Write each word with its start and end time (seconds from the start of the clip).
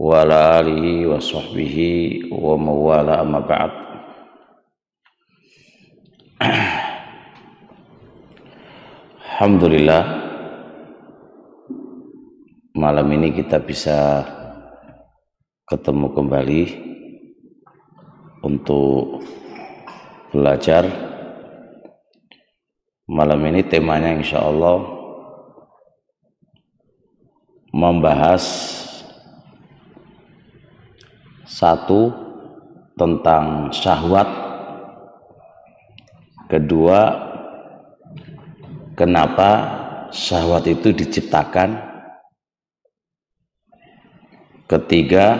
wa 0.00 0.24
ala 0.24 0.64
alihi 0.64 1.04
wa 1.04 1.20
sahbihi 1.20 2.32
wa 2.32 2.56
mawala 2.56 3.20
amma 3.20 3.44
ba'd. 3.44 3.72
Alhamdulillah 9.20 10.04
malam 12.80 13.12
ini 13.12 13.28
kita 13.44 13.60
bisa 13.60 14.24
ketemu 15.68 16.16
kembali 16.16 16.62
untuk 18.40 19.20
belajar. 20.32 20.88
Malam 23.04 23.42
ini 23.52 23.60
temanya 23.68 24.16
insya 24.16 24.48
Allah 24.48 24.80
membahas 27.74 28.44
satu 31.50 32.14
tentang 32.94 33.74
syahwat. 33.74 34.28
Kedua 36.46 37.00
kenapa 38.94 39.50
syahwat 40.14 40.70
itu 40.70 40.94
diciptakan. 40.94 41.90
Ketiga 44.70 45.34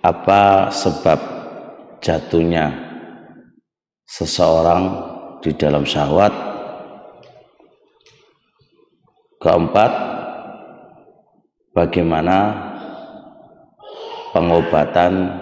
apa 0.00 0.72
sebab 0.72 1.20
jatuhnya 2.00 2.72
seseorang 4.08 4.84
di 5.44 5.52
dalam 5.52 5.84
syahwat. 5.84 6.32
Keempat 9.36 9.92
bagaimana 11.76 12.72
pengobatan 14.36 15.32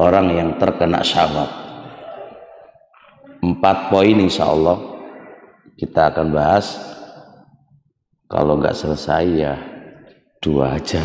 orang 0.00 0.32
yang 0.32 0.50
terkena 0.56 1.04
syahwat. 1.04 1.52
Empat 3.44 3.92
poin 3.92 4.16
insya 4.16 4.48
Allah 4.48 4.80
kita 5.76 6.08
akan 6.08 6.32
bahas. 6.32 6.80
Kalau 8.32 8.56
nggak 8.56 8.72
selesai 8.72 9.24
ya 9.28 9.60
dua 10.40 10.80
aja. 10.80 11.04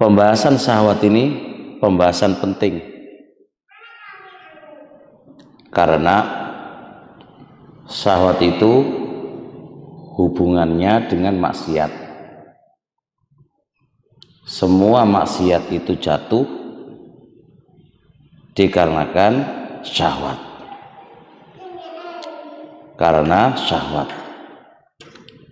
Pembahasan 0.00 0.56
syahwat 0.56 1.04
ini 1.04 1.24
pembahasan 1.84 2.40
penting. 2.40 2.80
Karena 5.68 6.24
syahwat 7.84 8.40
itu 8.40 9.04
hubungannya 10.16 11.12
dengan 11.12 11.36
maksiat. 11.36 11.92
Semua 14.48 15.04
maksiat 15.04 15.68
itu 15.68 16.00
jatuh 16.00 16.48
dikarenakan 18.56 19.32
syahwat. 19.84 20.40
Karena 22.96 23.52
syahwat. 23.60 24.08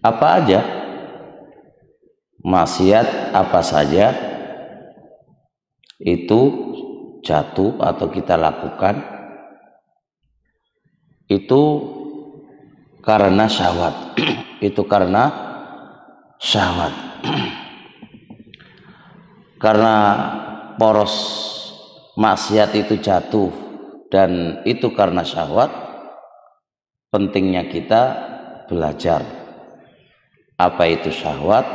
Apa 0.01 0.27
aja? 0.41 0.61
Maksiat 2.41 3.37
apa 3.37 3.61
saja? 3.61 4.17
Itu 6.01 6.41
jatuh 7.21 7.81
atau 7.81 8.06
kita 8.12 8.37
lakukan 8.37 9.01
itu 11.25 11.62
karena 13.05 13.44
syahwat. 13.47 14.19
Itu 14.69 14.88
karena 14.88 15.30
syahwat. 16.41 16.94
Karena 19.64 19.94
poros 20.76 21.14
maksiat 22.20 22.76
itu 22.76 23.00
jatuh 23.00 23.48
dan 24.12 24.60
itu 24.69 24.93
karena 24.93 25.25
syahwat 25.25 25.72
pentingnya 27.09 27.72
kita 27.72 28.03
belajar 28.69 29.25
apa 30.60 30.84
itu 30.87 31.10
syahwat. 31.10 31.66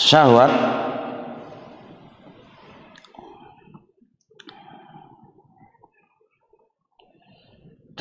Syahwat 0.00 0.52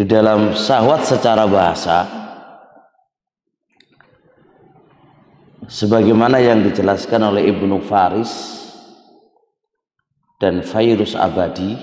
di 0.01 0.09
dalam 0.09 0.57
syahwat 0.57 1.05
secara 1.05 1.45
bahasa 1.45 2.09
sebagaimana 5.69 6.41
yang 6.41 6.65
dijelaskan 6.65 7.21
oleh 7.21 7.45
Ibnu 7.53 7.85
Faris 7.85 8.33
dan 10.41 10.65
Fairus 10.65 11.13
Abadi 11.13 11.77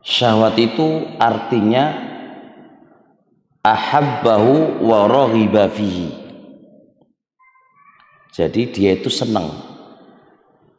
syahwat 0.00 0.56
itu 0.56 1.04
artinya 1.20 2.00
ahabbahu 3.60 4.80
wa 4.88 5.04
raghiba 5.04 5.68
fihi. 5.68 6.16
Jadi 8.32 8.72
dia 8.72 8.96
itu 8.96 9.12
senang. 9.12 9.52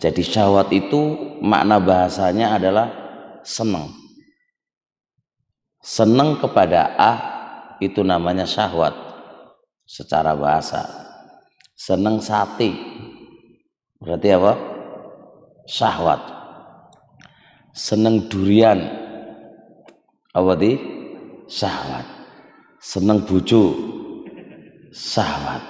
Jadi 0.01 0.25
syahwat 0.25 0.73
itu 0.73 1.13
makna 1.45 1.77
bahasanya 1.77 2.57
adalah 2.57 2.89
senang 3.45 4.02
senang 5.83 6.39
kepada 6.39 6.95
A 6.95 7.11
itu 7.83 7.99
namanya 8.01 8.47
syahwat. 8.47 8.95
Secara 9.83 10.31
bahasa. 10.31 10.87
Seneng 11.75 12.23
sate 12.23 12.71
berarti 13.99 14.31
apa? 14.31 14.53
Syahwat. 15.67 16.21
Seneng 17.75 18.31
durian. 18.31 18.79
Apa 20.31 20.55
di? 20.55 20.79
Syahwat. 21.51 22.07
Seneng 22.79 23.27
bucu. 23.27 23.75
Syahwat. 24.95 25.61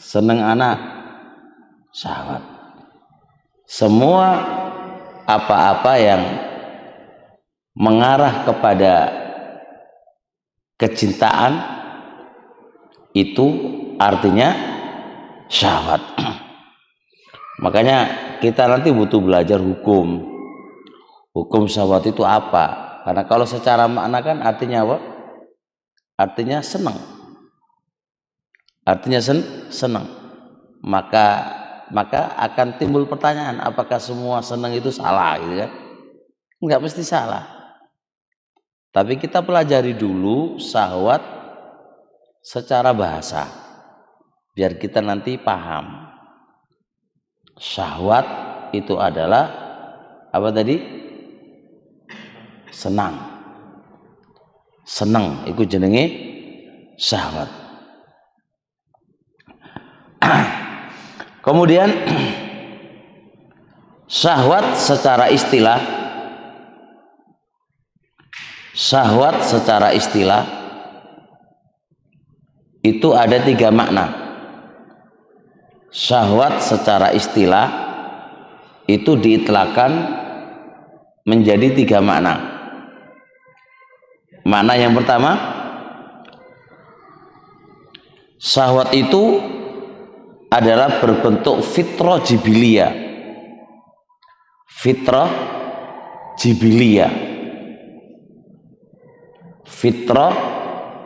Seneng 0.00 0.40
anak. 0.40 0.80
Syahwat. 1.92 2.42
Semua 3.68 4.40
apa-apa 5.28 5.92
yang 6.00 6.22
mengarah 7.76 8.42
kepada 8.42 9.19
kecintaan 10.80 11.60
itu 13.12 13.46
artinya 14.00 14.56
syahwat. 15.52 16.00
Makanya 17.64 17.98
kita 18.40 18.64
nanti 18.64 18.88
butuh 18.88 19.20
belajar 19.20 19.60
hukum. 19.60 20.24
Hukum 21.36 21.68
syahwat 21.68 22.08
itu 22.08 22.24
apa? 22.24 22.98
Karena 23.04 23.28
kalau 23.28 23.44
secara 23.44 23.84
makna 23.84 24.24
kan 24.24 24.40
artinya 24.40 24.88
apa? 24.88 24.96
Artinya 26.16 26.64
senang. 26.64 26.96
Artinya 28.88 29.20
sen 29.20 29.68
senang. 29.68 30.08
Maka 30.80 31.60
maka 31.92 32.32
akan 32.40 32.80
timbul 32.80 33.04
pertanyaan 33.04 33.60
apakah 33.60 34.00
semua 34.00 34.40
senang 34.40 34.72
itu 34.72 34.88
salah 34.88 35.36
gitu 35.36 35.60
kan? 35.60 35.70
Enggak 36.60 36.80
mesti 36.80 37.02
salah. 37.04 37.59
Tapi 38.90 39.22
kita 39.22 39.46
pelajari 39.46 39.94
dulu 39.94 40.58
syahwat 40.58 41.22
secara 42.42 42.90
bahasa 42.90 43.46
biar 44.54 44.76
kita 44.76 44.98
nanti 44.98 45.38
paham. 45.38 46.10
Syahwat 47.60 48.26
itu 48.74 48.98
adalah 48.98 49.46
apa 50.34 50.48
tadi? 50.50 50.74
Senang. 52.74 53.14
Senang 54.82 55.46
itu 55.46 55.62
jenenge 55.62 56.30
syahwat 57.00 57.48
kemudian 61.46 61.88
syahwat 64.20 64.76
secara 64.76 65.32
istilah 65.32 65.99
syahwat 68.76 69.42
secara 69.44 69.94
istilah 69.94 70.44
itu 72.80 73.12
ada 73.12 73.38
tiga 73.44 73.68
makna 73.68 74.30
syahwat 75.90 76.62
secara 76.62 77.10
istilah 77.12 77.90
itu 78.90 79.14
diitlakan 79.14 80.18
menjadi 81.26 81.70
tiga 81.74 82.02
makna. 82.02 82.58
Makna 84.42 84.74
yang 84.74 84.96
pertama, 84.96 85.36
syahwat 88.40 88.90
itu 88.96 89.38
adalah 90.50 90.98
berbentuk 90.98 91.62
fitrah 91.62 92.18
jibilia. 92.24 92.90
Fitrah 94.66 95.30
jibilia. 96.40 97.29
Fitrah 99.70 100.34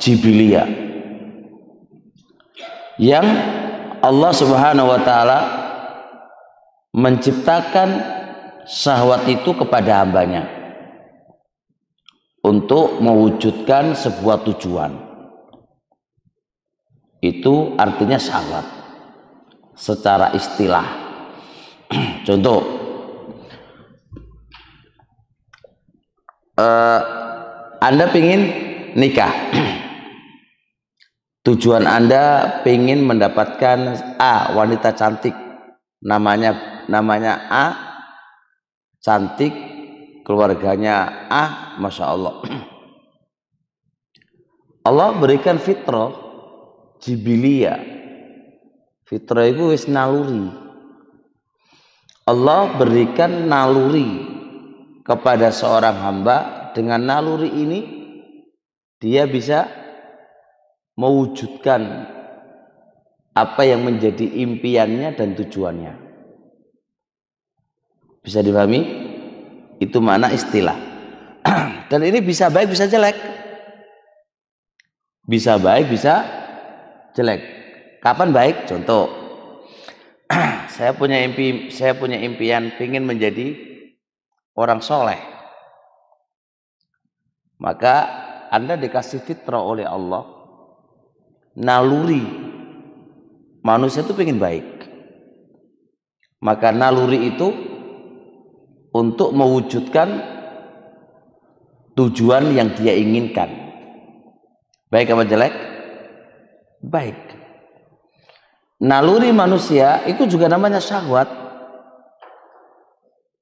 jibilia 0.01 0.65
yang 2.97 3.27
Allah 4.01 4.33
Subhanahu 4.33 4.89
wa 4.89 5.01
taala 5.05 5.41
menciptakan 6.95 7.89
syahwat 8.65 9.29
itu 9.29 9.51
kepada 9.53 10.05
hambanya 10.05 10.47
untuk 12.45 13.01
mewujudkan 13.01 13.97
sebuah 13.97 14.45
tujuan. 14.53 14.93
Itu 17.25 17.73
artinya 17.81 18.21
syahwat 18.21 18.67
secara 19.73 20.37
istilah. 20.37 20.85
Contoh 22.29 22.61
uh, 26.61 27.24
anda 27.85 28.09
ingin 28.17 28.43
nikah. 28.97 29.29
Tujuan 31.45 31.85
anda 31.85 32.57
ingin 32.65 33.05
mendapatkan 33.05 33.79
A 34.17 34.57
wanita 34.57 34.97
cantik. 34.97 35.37
Namanya 36.01 36.81
namanya 36.89 37.45
A 37.53 37.67
cantik. 39.05 39.53
Keluarganya 40.25 41.29
ah 41.29 41.77
masya 41.77 42.05
Allah. 42.09 42.41
Allah 44.89 45.09
berikan 45.21 45.61
fitrah 45.61 46.17
jibilia. 47.05 47.77
Fitrah 49.05 49.45
itu 49.45 49.77
wis 49.77 49.85
naluri. 49.85 50.49
Allah 52.25 52.73
berikan 52.81 53.45
naluri 53.45 54.25
kepada 55.05 55.53
seorang 55.53 56.01
hamba 56.01 56.64
dengan 56.77 57.01
naluri 57.01 57.49
ini 57.49 57.81
dia 58.99 59.25
bisa 59.31 59.71
mewujudkan 60.99 62.11
apa 63.35 63.63
yang 63.67 63.83
menjadi 63.87 64.27
impiannya 64.43 65.15
dan 65.15 65.35
tujuannya 65.39 66.05
bisa 68.25 68.41
dipahami 68.41 68.81
itu 69.77 70.01
mana 70.01 70.33
istilah. 70.33 70.81
Dan 71.93 72.01
ini 72.09 72.25
bisa 72.25 72.49
baik 72.49 72.73
bisa 72.73 72.89
jelek. 72.89 73.13
Bisa 75.29 75.61
baik 75.61 75.93
bisa 75.93 76.25
jelek. 77.13 77.41
Kapan 78.01 78.33
baik? 78.33 78.57
Contoh. 78.65 79.13
saya 80.75 80.97
punya 80.97 81.21
impi 81.21 81.69
saya 81.69 81.93
punya 81.93 82.17
impian 82.17 82.73
ingin 82.81 83.05
menjadi 83.05 83.53
orang 84.57 84.81
soleh. 84.81 85.21
Maka 87.59 87.95
Anda 88.51 88.75
dikasih 88.79 89.23
fitrah 89.23 89.63
oleh 89.63 89.87
Allah. 89.87 90.27
Naluri 91.55 92.23
manusia 93.63 94.03
itu 94.03 94.15
ingin 94.19 94.43
baik. 94.43 94.69
Maka 96.45 96.75
naluri 96.75 97.33
itu 97.33 97.49
untuk 98.93 99.33
mewujudkan 99.33 100.09
tujuan 101.97 102.53
yang 102.53 102.75
dia 102.77 102.93
inginkan. 102.93 103.49
Baik 104.93 105.15
apa 105.15 105.25
jelek? 105.25 105.55
Baik. 106.85 107.19
Naluri 108.85 109.33
manusia 109.33 110.05
itu 110.05 110.29
juga 110.29 110.51
namanya 110.51 110.83
syahwat. 110.83 111.27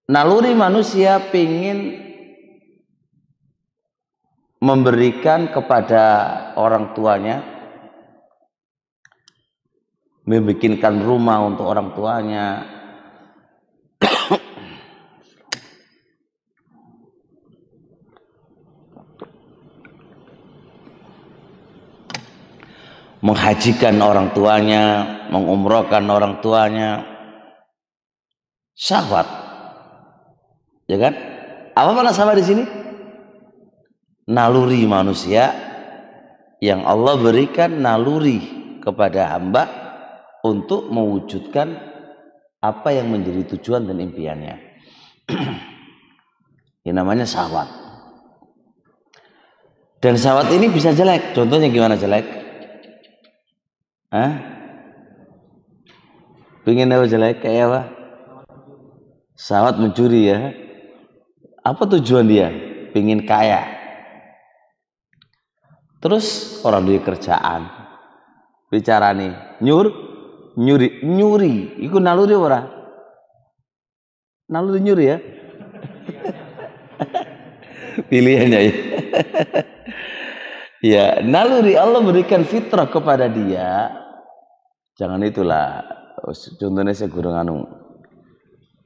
Naluri 0.07 0.55
manusia 0.55 1.19
ingin 1.33 2.12
memberikan 4.63 5.51
kepada 5.51 6.05
orang 6.55 6.95
tuanya 6.95 7.43
membikinkan 10.23 11.03
rumah 11.03 11.43
untuk 11.43 11.67
orang 11.67 11.91
tuanya 11.99 12.63
menghajikan 23.23 24.03
orang 24.03 24.35
tuanya, 24.35 25.07
mengumrohkan 25.31 26.05
orang 26.11 26.43
tuanya. 26.43 27.07
Syahwat. 28.75 29.25
Ya 30.91 30.99
kan? 30.99 31.15
Apa 31.73 31.91
mana 31.95 32.11
sama 32.11 32.35
di 32.35 32.43
sini? 32.43 32.82
Naluri 34.31 34.87
manusia 34.87 35.51
yang 36.63 36.87
Allah 36.87 37.19
berikan 37.19 37.83
naluri 37.83 38.39
kepada 38.79 39.35
hamba 39.35 39.67
untuk 40.47 40.91
mewujudkan 40.91 41.75
apa 42.63 42.89
yang 42.95 43.11
menjadi 43.11 43.59
tujuan 43.59 43.91
dan 43.91 43.99
impiannya. 43.99 44.57
Ini 46.87 46.95
namanya 46.95 47.27
syahwat. 47.27 47.67
Dan 50.03 50.19
syahwat 50.19 50.51
ini 50.51 50.67
bisa 50.67 50.91
jelek. 50.91 51.31
Contohnya 51.31 51.71
gimana 51.71 51.95
jelek? 51.95 52.27
Hah? 54.11 54.33
Pengen 56.67 56.91
apa 56.91 57.07
jelek 57.07 57.39
kayak 57.39 57.71
apa? 57.71 57.81
Sawat 59.39 59.79
mencuri 59.79 60.27
ya. 60.27 60.51
Apa 61.63 61.87
tujuan 61.87 62.27
dia? 62.27 62.51
Pengen 62.91 63.23
kaya. 63.23 63.72
Terus 66.03 66.59
orang 66.67 66.83
dia 66.91 66.99
kerjaan. 66.99 67.71
Bicara 68.67 69.15
nih, 69.15 69.63
nyur, 69.63 69.87
nyuri, 70.59 71.07
nyuri. 71.07 71.79
Iku 71.87 72.03
naluri 72.03 72.35
ora? 72.35 72.67
Naluri 74.51 74.83
nyuri 74.83 75.05
ya? 75.07 75.19
Pilihannya 78.11 78.59
ya. 78.59 78.73
ya, 80.93 81.05
naluri 81.23 81.79
Allah 81.79 82.03
berikan 82.03 82.43
fitrah 82.43 82.91
kepada 82.91 83.31
dia 83.31 84.03
Jangan 84.93 85.25
itulah 85.25 85.81
contohnya 86.61 86.93
saya 86.93 87.09
kurang 87.09 87.35
anu 87.35 87.57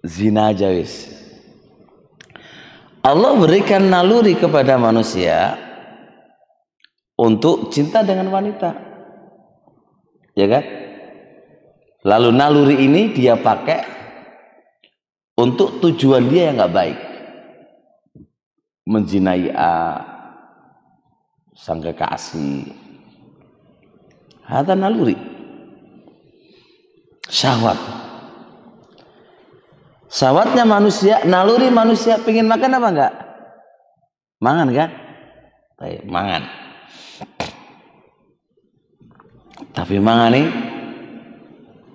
zina 0.07 0.55
aja 0.55 0.71
wis. 0.71 1.11
Allah 3.03 3.35
berikan 3.35 3.91
naluri 3.91 4.39
kepada 4.39 4.79
manusia 4.79 5.59
untuk 7.17 7.73
cinta 7.73 8.05
dengan 8.05 8.29
wanita. 8.31 8.71
Ya 10.37 10.47
kan? 10.49 10.65
Lalu 12.07 12.29
naluri 12.31 12.77
ini 12.87 13.11
dia 13.11 13.35
pakai 13.35 13.83
untuk 15.37 15.81
tujuan 15.83 16.29
dia 16.29 16.53
yang 16.53 16.61
nggak 16.61 16.77
baik. 16.77 16.99
Menzinai 18.87 19.51
A, 19.51 19.99
sang 21.59 21.83
kekasih. 21.83 22.71
Ada 24.47 24.79
naluri 24.79 25.37
syahwat 27.27 27.79
syahwatnya 30.07 30.65
manusia 30.65 31.23
naluri 31.27 31.69
manusia 31.71 32.19
pengen 32.23 32.47
makan 32.47 32.79
apa 32.79 32.89
enggak 32.91 33.15
mangan 34.39 34.69
kan 34.73 34.91
Baik, 35.77 36.09
mangan 36.09 36.43
tapi 39.73 39.97
mangan 40.01 40.33
nih 40.33 40.47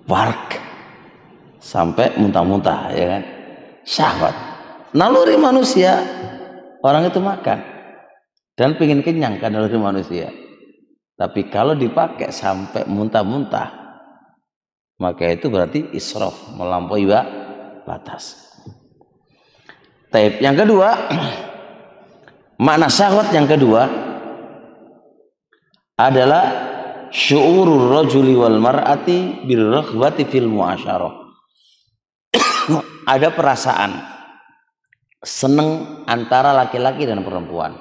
wark 0.05 0.57
sampai 1.61 2.13
muntah-muntah 2.17 2.93
ya 2.93 3.05
kan 3.17 3.23
syahwat 3.85 4.35
naluri 4.93 5.37
manusia 5.37 6.01
orang 6.81 7.09
itu 7.09 7.21
makan 7.21 7.59
dan 8.57 8.77
pengen 8.77 9.01
kenyang 9.05 9.37
kan 9.37 9.53
naluri 9.53 9.77
manusia 9.77 10.29
tapi 11.15 11.49
kalau 11.53 11.77
dipakai 11.77 12.33
sampai 12.33 12.89
muntah-muntah 12.89 13.81
maka 15.01 15.33
itu 15.33 15.49
berarti 15.49 15.89
israf 15.97 16.53
melampaui 16.53 17.09
batas. 17.85 18.53
Taib. 20.13 20.37
Yang 20.37 20.65
kedua, 20.65 20.89
makna 22.65 22.85
syahwat 22.85 23.33
yang 23.33 23.49
kedua 23.49 23.89
adalah 26.09 26.43
syu'urur 27.11 28.01
rajuli 28.01 28.33
wal 28.33 28.57
mar'ati 28.57 29.45
bil 29.45 29.69
raghbati 29.69 30.25
fil 30.25 30.49
muasyarah. 30.49 31.13
Ada 33.05 33.33
perasaan 33.33 33.91
seneng 35.21 36.01
antara 36.07 36.55
laki-laki 36.55 37.05
dan 37.05 37.21
perempuan. 37.21 37.75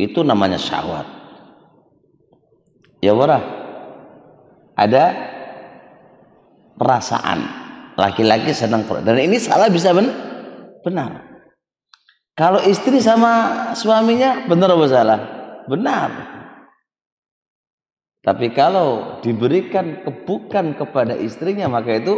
Itu 0.00 0.24
namanya 0.24 0.56
syahwat. 0.56 1.04
Ya 3.02 3.12
warah 3.18 3.42
ada 4.78 5.04
perasaan 6.78 7.38
laki-laki 7.98 8.54
senang 8.54 8.86
dan 8.86 9.18
ini 9.18 9.36
salah 9.42 9.68
bisa 9.68 9.90
ben 9.92 10.08
benar 10.86 11.28
Kalau 12.32 12.62
istri 12.64 12.96
sama 13.02 13.74
suaminya 13.76 14.48
benar 14.48 14.72
apa 14.72 14.86
salah? 14.88 15.41
Benar. 15.68 16.10
Tapi 18.22 18.54
kalau 18.54 19.18
diberikan 19.18 20.06
kebukan 20.06 20.78
kepada 20.78 21.18
istrinya 21.18 21.66
maka 21.66 21.98
itu 21.98 22.14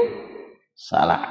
salah. 0.77 1.25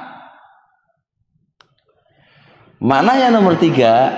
Makna 2.82 3.14
yang 3.16 3.38
nomor 3.38 3.54
tiga 3.54 4.10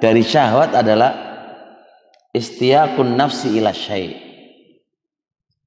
dari 0.00 0.24
syahwat 0.24 0.72
adalah 0.72 1.12
istiakun 2.32 3.20
nafsi 3.20 3.60
ila 3.60 3.76
syai. 3.76 4.16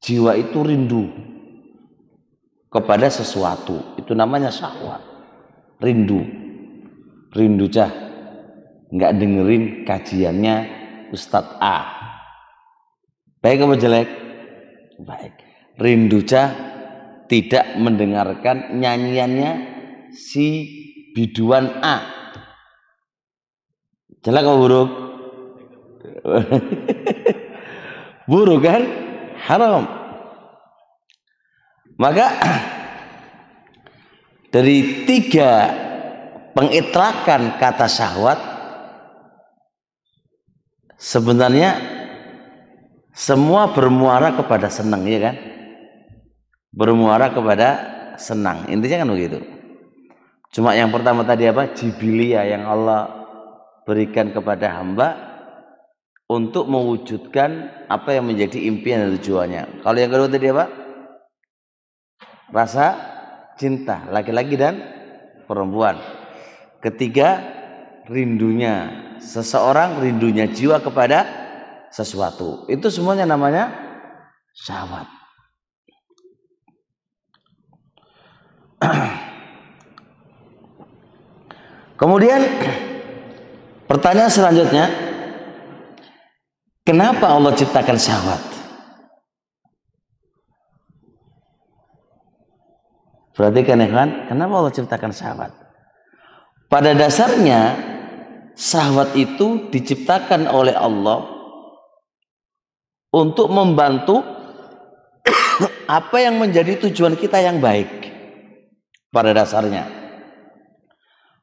Jiwa 0.02 0.34
itu 0.34 0.60
rindu 0.66 1.06
kepada 2.74 3.14
sesuatu. 3.14 3.94
Itu 4.02 4.18
namanya 4.18 4.50
syahwat. 4.50 5.06
Rindu. 5.78 6.26
Rindu 7.30 7.70
cah. 7.70 7.94
Nggak 8.90 9.12
dengerin 9.22 9.64
kajiannya 9.86 10.81
Ustadz 11.12 11.60
A. 11.60 11.78
Baik 13.44 13.68
apa 13.68 13.76
jelek? 13.78 14.10
Baik. 15.04 15.36
Rindu 15.78 16.24
cah 16.24 16.50
tidak 17.28 17.80
mendengarkan 17.80 18.80
nyanyiannya 18.80 19.52
si 20.12 20.68
biduan 21.16 21.80
A 21.80 22.22
Jelek 24.22 24.46
apa 24.46 24.54
buruk? 24.54 24.90
buruk 28.30 28.62
kan? 28.62 28.82
Haram. 29.42 29.90
Maka 31.98 32.28
dari 34.54 35.10
tiga 35.10 35.74
pengitrakan 36.54 37.58
kata 37.58 37.90
syahwat 37.90 38.40
sebenarnya 41.02 41.82
semua 43.12 43.74
bermuara 43.74 44.38
kepada 44.38 44.70
senang 44.70 45.02
ya 45.10 45.34
kan? 45.34 45.36
Bermuara 46.72 47.34
kepada 47.34 47.70
senang. 48.22 48.70
Intinya 48.70 49.04
kan 49.04 49.10
begitu. 49.12 49.40
Cuma 50.54 50.78
yang 50.78 50.94
pertama 50.94 51.26
tadi 51.26 51.50
apa? 51.50 51.74
Jibilia 51.74 52.46
yang 52.46 52.70
Allah 52.70 53.28
berikan 53.84 54.32
kepada 54.32 54.78
hamba 54.80 55.18
untuk 56.32 56.70
mewujudkan 56.72 57.84
apa 57.92 58.16
yang 58.16 58.30
menjadi 58.30 58.72
impian 58.72 59.04
dan 59.04 59.12
tujuannya. 59.20 59.84
Kalau 59.84 59.98
yang 60.00 60.12
kedua 60.14 60.30
tadi 60.32 60.48
apa? 60.48 60.66
Rasa 62.52 62.86
cinta 63.60 64.08
laki-laki 64.08 64.56
dan 64.56 64.80
perempuan. 65.48 66.00
Ketiga, 66.80 67.44
rindunya 68.08 69.11
seseorang, 69.22 70.02
rindunya 70.02 70.50
jiwa 70.50 70.82
kepada 70.82 71.26
sesuatu. 71.94 72.66
Itu 72.68 72.90
semuanya 72.90 73.30
namanya 73.30 73.72
syahwat. 74.58 75.08
Kemudian 82.02 82.42
Pertanyaan 83.92 84.32
selanjutnya, 84.32 84.88
kenapa 86.88 87.28
Allah 87.28 87.52
ciptakan 87.52 88.00
syahwat? 88.00 88.40
Perhatikan 93.36 93.84
ya 93.84 93.92
kan, 93.92 94.10
kenapa 94.32 94.64
Allah 94.64 94.72
ciptakan 94.72 95.12
syahwat? 95.12 95.52
Pada 96.72 96.96
dasarnya, 96.96 97.76
syahwat 98.56 99.16
itu 99.18 99.72
diciptakan 99.72 100.48
oleh 100.48 100.76
Allah 100.76 101.26
untuk 103.12 103.52
membantu 103.52 104.24
apa 106.00 106.18
yang 106.20 106.40
menjadi 106.40 106.88
tujuan 106.88 107.20
kita 107.20 107.44
yang 107.44 107.60
baik. 107.60 108.10
Pada 109.12 109.36
dasarnya. 109.36 109.92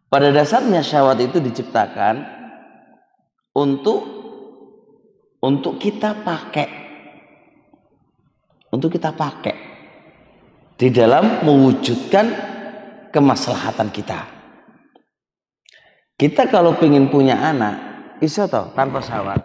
Pada 0.09 0.33
dasarnya 0.33 0.81
syahwat 0.81 1.21
itu 1.21 1.37
diciptakan 1.37 2.25
untuk 3.53 4.01
untuk 5.45 5.77
kita 5.77 6.25
pakai 6.25 6.69
untuk 8.73 8.95
kita 8.95 9.13
pakai 9.13 9.57
di 10.79 10.89
dalam 10.95 11.43
mewujudkan 11.43 12.27
kemaslahatan 13.11 13.91
kita. 13.91 14.38
Kita 16.19 16.51
kalau 16.51 16.75
ingin 16.83 17.07
punya 17.07 17.39
anak, 17.39 17.79
iso 18.19 18.51
toh 18.51 18.75
tanpa 18.75 18.99
syahwat. 18.99 19.39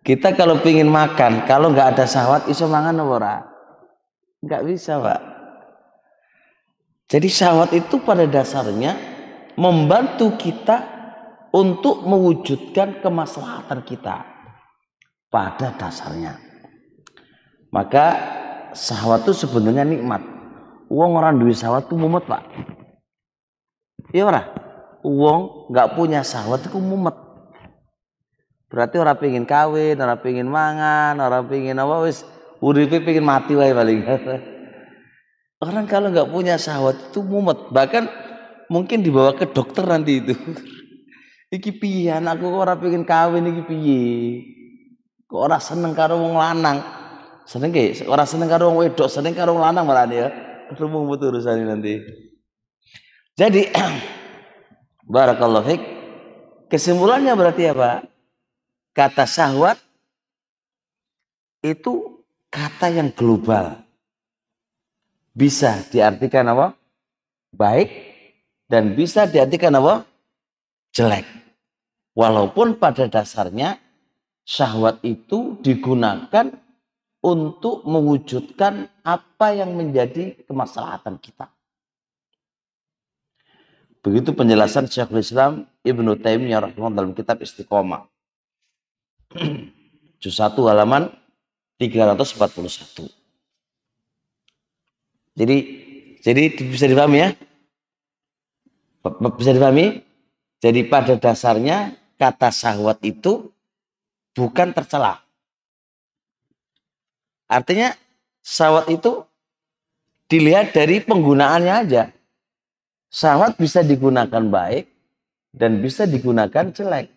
Kita 0.00 0.32
kalau 0.32 0.56
ingin 0.64 0.88
makan, 0.88 1.44
kalau 1.44 1.68
nggak 1.68 1.98
ada 1.98 2.08
syahwat, 2.08 2.48
iso 2.48 2.64
mangan 2.64 2.96
ora? 3.04 3.44
Nggak 4.40 4.62
bisa, 4.64 4.96
Pak. 4.96 5.20
Jadi 7.06 7.28
syahwat 7.28 7.70
itu 7.76 8.02
pada 8.02 8.26
dasarnya 8.26 8.96
membantu 9.54 10.34
kita 10.34 10.82
untuk 11.54 12.02
mewujudkan 12.02 12.98
kemaslahatan 12.98 13.84
kita 13.86 14.26
pada 15.30 15.76
dasarnya. 15.78 16.40
Maka 17.70 18.06
syahwat 18.74 19.28
itu 19.28 19.46
sebenarnya 19.46 19.86
nikmat. 19.86 20.22
Uang 20.90 21.18
orang 21.18 21.38
duit 21.38 21.58
syahwat 21.58 21.86
itu 21.86 21.94
mumet 21.98 22.26
pak. 22.26 22.42
Iya 24.16 24.24
ora? 24.32 24.42
Uang 25.04 25.68
nggak 25.68 25.92
punya 25.92 26.24
syahwat 26.24 26.64
itu 26.64 26.80
mumet. 26.80 27.12
Berarti 28.72 28.96
orang 28.96 29.20
pingin 29.20 29.44
kawin, 29.44 30.00
orang 30.00 30.24
pingin 30.24 30.48
mangan, 30.48 31.20
orang 31.20 31.44
pingin 31.44 31.76
apa 31.76 32.00
wis 32.00 32.24
uripe 32.64 33.04
pingin 33.04 33.28
mati 33.28 33.52
wae 33.52 33.76
paling. 33.76 34.00
orang 35.68 35.84
kalau 35.84 36.08
nggak 36.08 36.32
punya 36.32 36.56
syahwat 36.56 37.12
itu 37.12 37.20
mumet. 37.20 37.68
Bahkan 37.68 38.08
mungkin 38.72 39.04
dibawa 39.04 39.36
ke 39.36 39.52
dokter 39.52 39.84
nanti 39.84 40.24
itu. 40.24 40.32
Iki 41.56 41.76
piye 41.76 42.10
anakku 42.16 42.48
kok 42.48 42.58
ora 42.58 42.74
pengen 42.74 43.06
kawin 43.06 43.46
iki 43.46 43.62
piye? 43.70 44.02
Kok 45.30 45.40
ora 45.46 45.62
seneng 45.62 45.94
karo 45.94 46.18
wong 46.18 46.34
lanang? 46.34 46.82
Seneng 47.46 47.70
ke? 47.70 48.02
Ora 48.10 48.26
seneng 48.26 48.50
karo 48.50 48.74
wong 48.74 48.82
wedok, 48.82 49.06
seneng 49.06 49.30
karo 49.30 49.54
wong 49.54 49.62
lanang 49.62 49.86
malah 49.86 50.10
ya. 50.10 50.26
Rumung 50.74 51.06
betul 51.06 51.38
urusan 51.38 51.62
nanti. 51.62 52.25
Jadi 53.36 53.68
barakallahu. 55.14 55.76
Kesimpulannya 56.66 57.36
berarti 57.36 57.70
apa? 57.70 58.02
Kata 58.96 59.28
syahwat 59.28 59.78
itu 61.62 62.24
kata 62.48 62.90
yang 62.90 63.12
global. 63.12 63.76
Bisa 65.36 65.84
diartikan 65.92 66.48
apa? 66.48 66.72
Baik 67.52 67.92
dan 68.66 68.96
bisa 68.96 69.28
diartikan 69.28 69.76
apa? 69.76 70.08
jelek. 70.96 71.28
Walaupun 72.16 72.80
pada 72.80 73.04
dasarnya 73.04 73.76
syahwat 74.48 75.04
itu 75.04 75.60
digunakan 75.60 76.48
untuk 77.20 77.84
mewujudkan 77.84 78.88
apa 79.04 79.52
yang 79.52 79.76
menjadi 79.76 80.40
kemaslahatan 80.48 81.20
kita. 81.20 81.52
Begitu 84.06 84.30
penjelasan 84.38 84.86
Syekhul 84.86 85.18
Islam 85.18 85.66
Ibnu 85.82 86.14
Taimiyah 86.22 86.62
rahimahullah 86.70 86.94
dalam 86.94 87.10
kitab 87.10 87.42
Istiqomah. 87.42 88.06
Juz 90.22 90.38
1 90.38 90.54
halaman 90.62 91.10
341. 91.82 93.10
Jadi 95.34 95.56
jadi 96.22 96.42
bisa 96.54 96.86
dipahami 96.86 97.18
ya? 97.18 97.30
Bisa 99.34 99.50
dipahami? 99.50 100.06
Jadi 100.62 100.80
pada 100.86 101.18
dasarnya 101.18 101.98
kata 102.14 102.54
syahwat 102.54 103.02
itu 103.02 103.50
bukan 104.38 104.70
tercela. 104.70 105.18
Artinya 107.50 107.90
syahwat 108.38 108.86
itu 108.86 109.26
dilihat 110.30 110.70
dari 110.70 111.02
penggunaannya 111.02 111.74
aja. 111.74 112.15
Syahwat 113.12 113.56
bisa 113.56 113.80
digunakan 113.86 114.42
baik 114.42 114.90
dan 115.54 115.80
bisa 115.80 116.04
digunakan 116.04 116.68
jelek. 116.72 117.08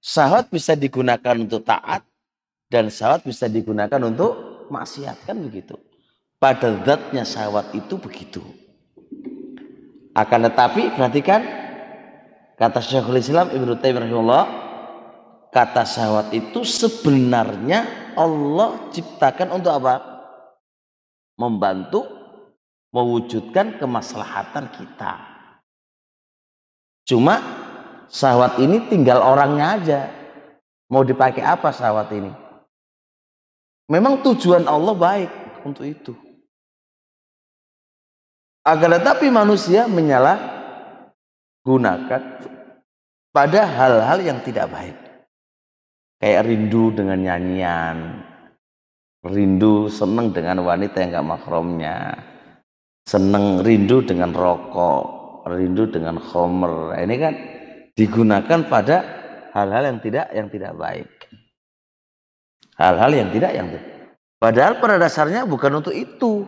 Syahwat 0.00 0.52
bisa 0.52 0.76
digunakan 0.76 1.34
untuk 1.36 1.64
taat 1.64 2.04
dan 2.68 2.88
syahwat 2.88 3.24
bisa 3.24 3.48
digunakan 3.48 4.00
untuk 4.04 4.66
maksiat 4.68 5.28
kan 5.28 5.36
begitu. 5.40 5.76
Pada 6.38 6.76
zatnya 6.84 7.24
syahwat 7.24 7.72
itu 7.72 7.96
begitu. 7.96 8.42
Akan 10.14 10.46
tetapi 10.46 10.94
perhatikan 10.94 11.64
Kata 12.54 12.78
Syekhul 12.78 13.18
Islam 13.18 13.50
Ibnu 13.50 13.82
Taimiyah 13.82 14.06
rahimahullah, 14.06 14.44
kata 15.50 15.82
syahwat 15.82 16.30
itu 16.30 16.62
sebenarnya 16.62 18.14
Allah 18.14 18.94
ciptakan 18.94 19.58
untuk 19.58 19.74
apa? 19.74 19.94
Membantu 21.34 22.23
mewujudkan 22.94 23.74
kemaslahatan 23.82 24.70
kita. 24.70 25.18
Cuma 27.10 27.42
syahwat 28.06 28.62
ini 28.62 28.86
tinggal 28.86 29.18
orangnya 29.18 29.66
aja. 29.74 30.00
Mau 30.86 31.02
dipakai 31.02 31.42
apa 31.42 31.74
syahwat 31.74 32.14
ini? 32.14 32.30
Memang 33.90 34.22
tujuan 34.22 34.64
Allah 34.70 34.94
baik 34.94 35.30
untuk 35.66 35.84
itu. 35.84 36.14
Agar 38.64 38.96
tetapi 38.96 39.28
manusia 39.28 39.84
menyalah 39.84 40.40
gunakan 41.66 42.22
pada 43.34 43.60
hal-hal 43.66 44.18
yang 44.24 44.38
tidak 44.40 44.70
baik. 44.72 44.96
Kayak 46.16 46.48
rindu 46.48 46.88
dengan 46.94 47.20
nyanyian, 47.20 48.24
rindu 49.20 49.92
senang 49.92 50.32
dengan 50.32 50.64
wanita 50.64 51.04
yang 51.04 51.12
gak 51.12 51.28
makromnya, 51.36 52.16
senang 53.04 53.60
rindu 53.60 54.00
dengan 54.00 54.32
rokok, 54.32 55.44
rindu 55.52 55.92
dengan 55.92 56.16
khomer. 56.16 56.96
Ini 57.04 57.14
kan 57.20 57.34
digunakan 57.92 58.60
pada 58.66 58.96
hal-hal 59.52 59.94
yang 59.94 59.98
tidak 60.00 60.26
yang 60.32 60.48
tidak 60.48 60.72
baik. 60.74 61.08
Hal-hal 62.74 63.12
yang 63.14 63.28
tidak 63.30 63.52
yang. 63.54 63.68
Padahal 64.40 64.82
pada 64.82 64.98
dasarnya 64.98 65.46
bukan 65.46 65.78
untuk 65.78 65.94
itu. 65.94 66.42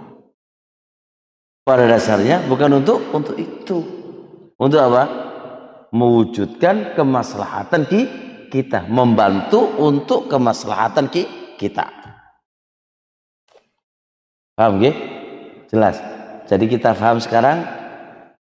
Pada 1.62 1.86
dasarnya 1.86 2.42
bukan 2.50 2.82
untuk 2.82 2.98
untuk 3.14 3.36
itu. 3.38 3.78
Untuk 4.56 4.80
apa? 4.80 5.02
Mewujudkan 5.94 6.98
kemaslahatan 6.98 7.86
kita, 8.50 8.90
membantu 8.90 9.64
untuk 9.78 10.26
kemaslahatan 10.26 11.08
kita. 11.56 11.86
Paham 14.56 14.82
ya? 14.82 14.92
Jelas. 15.70 16.15
Jadi 16.46 16.64
kita 16.70 16.94
paham 16.94 17.18
sekarang 17.18 17.66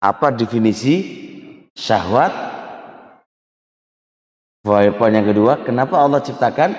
apa 0.01 0.33
definisi 0.33 0.97
syahwat. 1.77 2.33
Poin 4.65 5.13
yang 5.13 5.25
kedua, 5.25 5.65
kenapa 5.65 6.01
Allah 6.01 6.21
ciptakan 6.21 6.77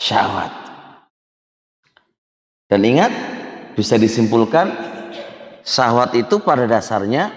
syahwat? 0.00 0.52
Dan 2.66 2.80
ingat, 2.82 3.12
bisa 3.76 4.00
disimpulkan 4.00 4.96
Syahwat 5.66 6.14
itu 6.14 6.38
pada 6.46 6.62
dasarnya 6.62 7.34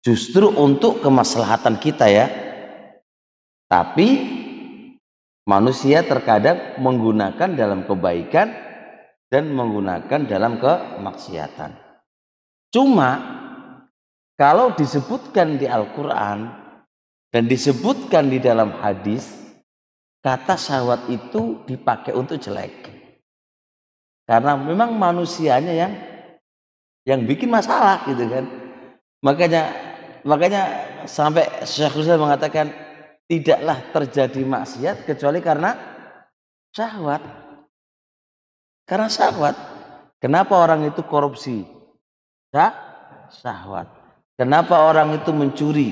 justru 0.00 0.48
untuk 0.48 1.04
kemaslahatan 1.04 1.76
kita 1.76 2.08
ya. 2.08 2.26
Tapi 3.68 4.08
manusia 5.44 6.00
terkadang 6.00 6.80
menggunakan 6.80 7.52
dalam 7.52 7.84
kebaikan 7.84 8.48
dan 9.28 9.52
menggunakan 9.52 10.24
dalam 10.24 10.56
kemaksiatan. 10.56 11.89
Cuma 12.70 13.10
kalau 14.38 14.72
disebutkan 14.78 15.58
di 15.58 15.66
Al-Quran 15.66 16.48
dan 17.34 17.42
disebutkan 17.50 18.30
di 18.30 18.38
dalam 18.38 18.72
hadis, 18.78 19.36
kata 20.22 20.54
syahwat 20.54 21.10
itu 21.10 21.66
dipakai 21.66 22.14
untuk 22.14 22.38
jelek. 22.38 22.88
Karena 24.24 24.54
memang 24.54 24.94
manusianya 24.94 25.74
yang 25.74 25.92
yang 27.02 27.26
bikin 27.26 27.50
masalah 27.50 28.06
gitu 28.06 28.22
kan. 28.30 28.46
Makanya 29.26 29.62
makanya 30.22 30.62
sampai 31.10 31.66
Syekh 31.66 31.98
Rizal 31.98 32.22
mengatakan 32.22 32.70
tidaklah 33.26 33.82
terjadi 33.90 34.40
maksiat 34.46 34.96
kecuali 35.02 35.42
karena 35.42 35.74
syahwat. 36.70 37.22
Karena 38.86 39.10
syahwat 39.10 39.58
kenapa 40.22 40.54
orang 40.54 40.86
itu 40.86 41.02
korupsi 41.02 41.79
Syah? 42.50 42.72
syahwat 43.30 43.86
kenapa 44.34 44.90
orang 44.90 45.14
itu 45.14 45.30
mencuri 45.30 45.88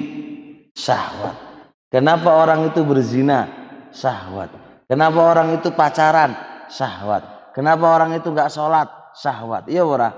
syahwat 0.75 1.39
kenapa 1.87 2.35
orang 2.35 2.67
itu 2.67 2.83
berzina 2.83 3.47
syahwat 3.95 4.51
kenapa 4.91 5.23
orang 5.23 5.55
itu 5.55 5.71
pacaran 5.71 6.35
syahwat 6.67 7.55
kenapa 7.55 7.87
orang 7.95 8.19
itu 8.19 8.35
nggak 8.35 8.51
sholat 8.51 8.91
syahwat 9.15 9.71
iya 9.71 9.87
ora 9.87 10.11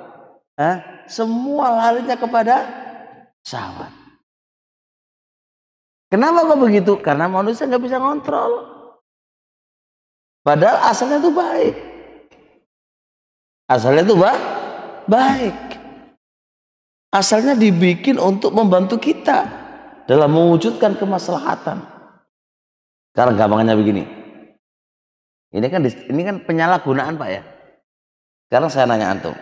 eh, 0.56 1.04
semua 1.08 1.72
larinya 1.76 2.16
kepada 2.16 2.56
syahwat. 3.44 3.92
Kenapa 6.10 6.42
kok 6.42 6.60
begitu? 6.60 6.92
Karena 7.00 7.30
manusia 7.30 7.70
nggak 7.70 7.84
bisa 7.86 7.96
ngontrol. 8.02 8.66
Padahal 10.42 10.90
asalnya 10.90 11.22
itu 11.22 11.30
baik. 11.30 11.74
Asalnya 13.70 14.02
itu 14.02 14.14
bah, 14.18 14.38
baik. 15.06 15.79
Asalnya 17.10 17.58
dibikin 17.58 18.22
untuk 18.22 18.54
membantu 18.54 19.02
kita 19.02 19.50
dalam 20.06 20.30
mewujudkan 20.30 20.94
kemaslahatan. 20.94 21.82
Sekarang 23.10 23.34
gampangnya 23.34 23.74
begini. 23.74 24.06
Ini 25.50 25.66
kan 25.66 25.82
ini 25.82 26.20
kan 26.22 26.36
penyalahgunaan 26.46 27.18
Pak 27.18 27.30
ya. 27.30 27.42
Sekarang 28.46 28.70
saya 28.70 28.86
nanya 28.86 29.10
antum. 29.10 29.34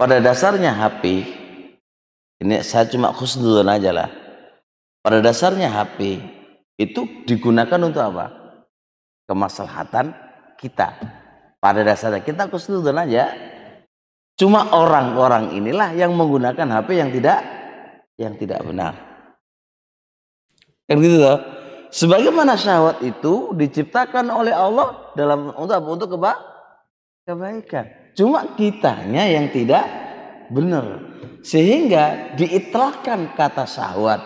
Pada 0.00 0.18
dasarnya 0.20 0.72
HP, 0.72 1.28
ini 2.40 2.64
saya 2.64 2.88
cuma 2.88 3.12
khusnudun 3.12 3.68
aja 3.68 3.92
lah. 3.92 4.08
Pada 5.04 5.20
dasarnya 5.20 5.68
HP 5.68 6.24
itu 6.80 7.04
digunakan 7.28 7.76
untuk 7.84 8.00
apa? 8.00 8.32
Kemaslahatan 9.28 10.16
kita. 10.56 10.88
Pada 11.60 11.84
dasarnya 11.84 12.24
kita 12.24 12.48
khusnudun 12.48 12.96
aja. 12.96 13.28
Cuma 14.34 14.74
orang-orang 14.74 15.54
inilah 15.54 15.94
yang 15.94 16.18
menggunakan 16.18 16.66
HP 16.66 16.88
yang 16.98 17.10
tidak 17.14 17.38
yang 18.18 18.34
tidak 18.34 18.60
benar. 18.66 18.94
Kan 20.90 20.98
gitu 20.98 21.22
loh. 21.22 21.38
Sebagaimana 21.94 22.58
syahwat 22.58 23.06
itu 23.06 23.54
diciptakan 23.54 24.26
oleh 24.34 24.50
Allah 24.50 25.14
dalam 25.14 25.54
untuk 25.54 25.74
apa? 25.78 25.88
Untuk 25.94 26.08
keba 26.18 26.32
kebaikan. 27.22 27.86
Cuma 28.18 28.58
kitanya 28.58 29.30
yang 29.30 29.54
tidak 29.54 29.86
benar. 30.50 30.98
Sehingga 31.46 32.34
diitlahkan 32.34 33.38
kata 33.38 33.70
syahwat 33.70 34.20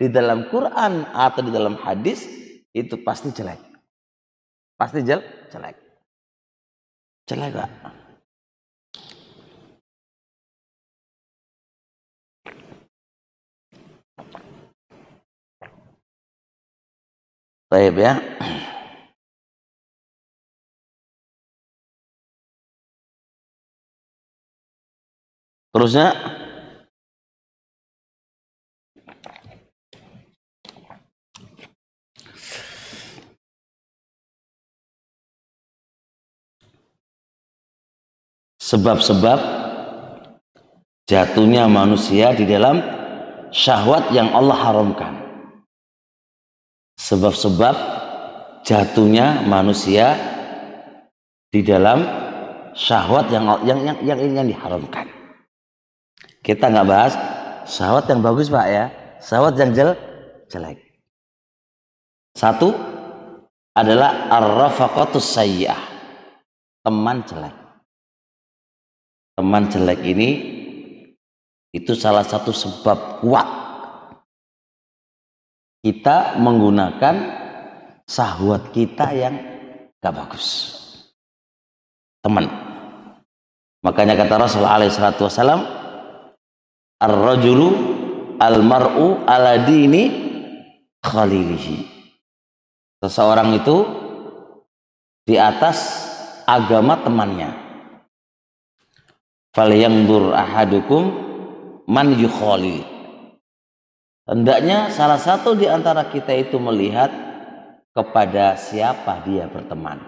di 0.00 0.08
dalam 0.08 0.48
Quran 0.48 1.04
atau 1.12 1.40
di 1.44 1.52
dalam 1.52 1.76
hadis 1.76 2.24
itu 2.72 2.96
pasti 3.04 3.28
jelek. 3.36 3.60
Pasti 4.80 5.04
jel 5.04 5.20
jelek. 5.52 5.76
Jelek 7.28 7.50
gak? 7.52 7.70
Baik 17.70 18.02
ya. 18.02 18.18
Terusnya 25.70 26.10
sebab-sebab 38.58 39.38
jatuhnya 41.06 41.70
manusia 41.70 42.34
di 42.34 42.50
dalam 42.50 42.82
syahwat 43.54 44.10
yang 44.10 44.34
Allah 44.34 44.58
haramkan. 44.58 45.29
Sebab-sebab 47.10 47.74
jatuhnya 48.62 49.42
manusia 49.42 50.14
di 51.50 51.58
dalam 51.66 52.06
syahwat 52.70 53.34
yang 53.34 53.50
yang 53.66 53.78
yang 53.82 53.98
yang, 54.06 54.18
yang 54.38 54.46
diharamkan. 54.46 55.10
Kita 56.38 56.70
nggak 56.70 56.86
bahas 56.86 57.18
syahwat 57.66 58.06
yang 58.06 58.22
bagus 58.22 58.46
pak 58.46 58.66
ya, 58.70 58.84
syahwat 59.18 59.58
yang 59.58 59.74
jel, 59.74 59.90
jelek. 60.46 60.78
Satu 62.38 62.70
adalah 63.74 64.30
arrafaqatus 64.30 65.34
sayyah, 65.34 65.82
teman 66.86 67.26
jelek. 67.26 67.56
Teman 69.34 69.66
jelek 69.66 70.00
ini 70.06 70.30
itu 71.74 71.90
salah 71.98 72.22
satu 72.22 72.54
sebab 72.54 73.18
kuat 73.18 73.59
kita 75.80 76.36
menggunakan 76.36 77.14
syahwat 78.04 78.68
kita 78.72 79.06
yang 79.16 79.34
gak 80.00 80.12
bagus 80.12 80.46
teman. 82.20 82.48
Makanya 83.80 84.12
kata 84.12 84.34
Rasul 84.36 84.64
alaihi 84.68 84.92
salatu 84.92 85.24
wasalam, 85.24 85.64
"Ar-rajulu 87.00 87.68
al-mar'u 88.36 89.24
ala 89.24 89.56
dini 89.64 90.02
khalilihi." 91.00 91.76
Seseorang 93.00 93.56
itu 93.56 93.76
di 95.24 95.40
atas 95.40 96.04
agama 96.44 97.00
temannya. 97.00 97.48
Falyanzur 99.56 100.36
ahadukum 100.36 101.02
man 101.88 102.12
yukhalil. 102.20 102.84
Hendaknya 104.30 104.94
salah 104.94 105.18
satu 105.18 105.58
di 105.58 105.66
antara 105.66 106.06
kita 106.06 106.30
itu 106.30 106.54
melihat 106.62 107.10
kepada 107.90 108.54
siapa 108.54 109.26
dia 109.26 109.50
berteman. 109.50 109.98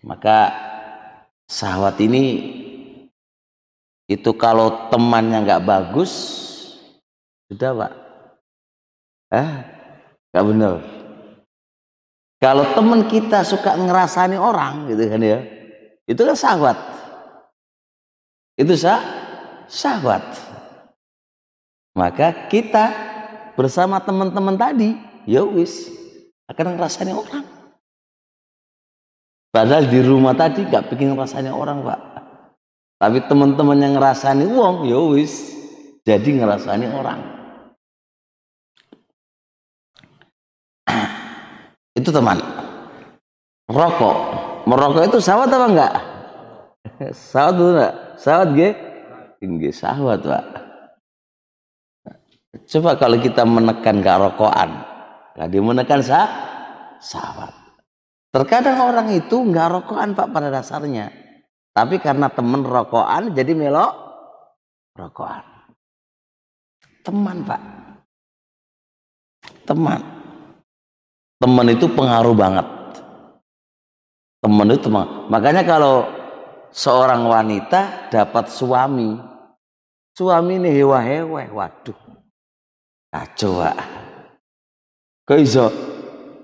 Maka 0.00 0.48
sahabat 1.44 2.00
ini 2.00 2.24
itu 4.08 4.32
kalau 4.32 4.88
temannya 4.88 5.44
nggak 5.44 5.64
bagus, 5.68 6.12
sudah 7.52 7.84
pak, 7.84 7.92
eh 9.36 9.50
nggak 10.32 10.46
benar. 10.48 10.76
Kalau 12.40 12.64
teman 12.72 13.12
kita 13.12 13.44
suka 13.44 13.76
ngerasani 13.76 14.40
orang 14.40 14.88
gitu 14.88 15.04
kan 15.04 15.20
ya, 15.20 15.44
itu 16.08 16.20
kan 16.24 16.36
sahabat. 16.38 16.80
Itu 18.56 18.72
sah, 18.72 19.04
sahabat. 19.68 20.55
Maka 21.96 22.52
kita 22.52 22.92
bersama 23.56 23.96
teman-teman 24.04 24.52
tadi, 24.60 24.92
ya 25.24 25.40
wis 25.40 25.88
akan 26.44 26.76
ngerasani 26.76 27.16
orang. 27.16 27.44
Padahal 29.48 29.88
di 29.88 30.04
rumah 30.04 30.36
tadi 30.36 30.68
gak 30.68 30.92
bikin 30.92 31.16
rasanya 31.16 31.56
orang 31.56 31.80
pak. 31.80 31.96
Tapi 33.00 33.24
teman-teman 33.24 33.80
yang 33.80 33.96
ngerasani 33.96 34.44
uang, 34.44 34.84
ya 34.84 35.00
wis 35.16 35.56
jadi 36.04 36.36
ngerasani 36.36 36.84
orang. 36.92 37.20
itu 41.98 42.12
teman. 42.12 42.36
Rokok, 43.72 44.16
merokok 44.68 45.08
itu 45.08 45.18
sawat 45.24 45.48
apa 45.48 45.66
enggak? 45.72 45.92
sawat 47.32 47.56
itu 47.56 47.64
enggak? 47.72 47.94
Sawat 48.20 48.48
ge? 48.52 48.68
Tinggi 49.40 49.72
sawat 49.72 50.20
pak. 50.20 50.65
Coba 52.64 52.96
kalau 52.96 53.20
kita 53.20 53.44
menekan 53.44 54.00
gak 54.00 54.18
rokokan, 54.22 54.70
dia 55.36 55.60
menekan 55.60 56.00
sah, 56.00 56.28
sahabat. 56.96 57.52
Terkadang 58.32 58.92
orang 58.92 59.08
itu 59.16 59.32
nggak 59.32 59.68
rokokan 59.80 60.12
pak 60.12 60.28
pada 60.28 60.52
dasarnya, 60.52 61.08
tapi 61.72 61.96
karena 61.96 62.28
temen 62.28 62.64
rokokan 62.64 63.32
jadi 63.32 63.56
melok 63.56 63.92
rokokan. 64.92 65.40
Teman 67.00 67.40
pak, 67.48 67.60
teman, 69.64 70.00
teman 71.40 71.66
itu 71.72 71.88
pengaruh 71.88 72.36
banget. 72.36 72.66
Teman 74.44 74.68
itu 74.68 74.80
teman. 74.84 75.06
Makanya 75.32 75.64
kalau 75.64 76.04
seorang 76.76 77.24
wanita 77.24 78.12
dapat 78.12 78.52
suami, 78.52 79.16
suami 80.12 80.60
ini 80.60 80.76
hewa-hewa, 80.76 81.46
waduh, 81.56 81.96
kacau 83.16 83.64
pak 83.64 83.78
Kok 85.26 85.40
iso? 85.42 85.66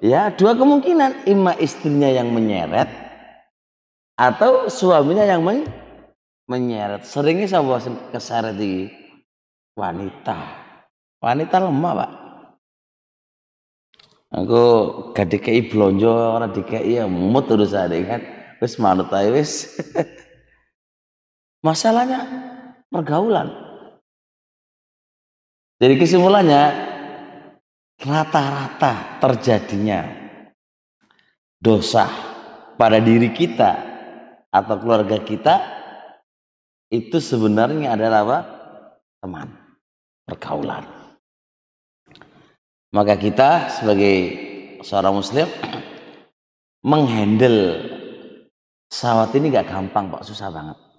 Ya, 0.03 0.35
dua 0.35 0.59
kemungkinan, 0.59 1.31
ima 1.31 1.55
istrinya 1.55 2.11
yang 2.11 2.35
menyeret 2.35 2.91
atau 4.19 4.67
suaminya 4.67 5.23
yang 5.23 5.47
men 5.47 5.71
menyeret. 6.51 7.07
Seringnya 7.07 7.47
saya 7.47 7.79
keseret 8.11 8.59
di 8.59 8.91
wanita. 9.79 10.35
Wanita 11.23 11.57
lemah, 11.63 11.93
Pak. 11.95 12.11
Aku 14.33 14.63
gak 15.13 15.29
dikei 15.31 15.71
blonjo 15.71 16.11
ora 16.11 16.49
dikei 16.51 16.99
ya 16.99 17.07
mut 17.07 17.47
urusan 17.47 17.95
kan. 18.03 18.23
Wis 18.59 18.83
manut 18.83 19.15
ae 19.15 19.31
wis. 19.31 19.79
Masalahnya 21.67 22.27
pergaulan. 22.91 23.72
Jadi 25.83 25.99
kesimpulannya 25.99 26.63
rata-rata 27.99 29.19
terjadinya 29.19 30.07
dosa 31.59 32.07
pada 32.79 33.03
diri 33.03 33.35
kita 33.35 33.73
atau 34.47 34.79
keluarga 34.79 35.19
kita 35.19 35.59
itu 36.87 37.19
sebenarnya 37.19 37.99
adalah 37.99 38.23
apa? 38.23 38.39
teman 39.23 39.49
pergaulan. 40.23 40.87
Maka 42.95 43.19
kita 43.19 43.67
sebagai 43.75 44.17
seorang 44.87 45.19
muslim 45.19 45.51
menghandle 46.91 47.83
sawat 48.87 49.35
ini 49.35 49.51
gak 49.51 49.67
gampang 49.67 50.15
pak. 50.15 50.23
Susah 50.23 50.47
banget 50.55 50.92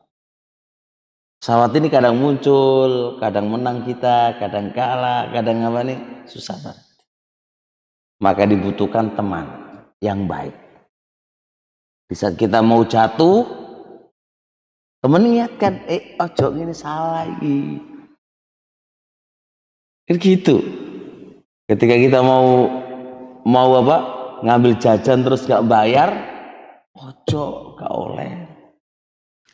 sawat 1.43 1.75
ini 1.75 1.91
kadang 1.91 2.15
muncul 2.15 3.19
kadang 3.19 3.51
menang 3.51 3.83
kita 3.83 4.39
kadang 4.39 4.71
kalah 4.71 5.27
kadang 5.35 5.59
apa 5.67 5.83
nih 5.83 5.99
susah 6.23 6.55
banget 6.63 6.93
maka 8.23 8.47
dibutuhkan 8.47 9.11
teman 9.19 9.43
yang 9.99 10.23
baik. 10.23 10.55
Di 12.07 12.15
saat 12.15 12.39
kita 12.39 12.63
mau 12.63 12.87
jatuh, 12.87 13.43
teman 15.03 15.27
ingatkan, 15.27 15.83
eh 15.91 16.15
ojo 16.15 16.55
ini 16.55 16.71
salah 16.71 17.27
lagi. 17.27 17.83
Kan 20.07 20.15
gitu. 20.19 20.63
Ketika 21.67 21.95
kita 21.99 22.19
mau 22.23 22.71
mau 23.43 23.69
apa? 23.83 23.97
Ngambil 24.43 24.75
jajan 24.75 25.23
terus 25.23 25.47
gak 25.47 25.63
bayar, 25.67 26.11
ojo 26.95 27.75
gak 27.79 27.91
oleh. 27.91 28.52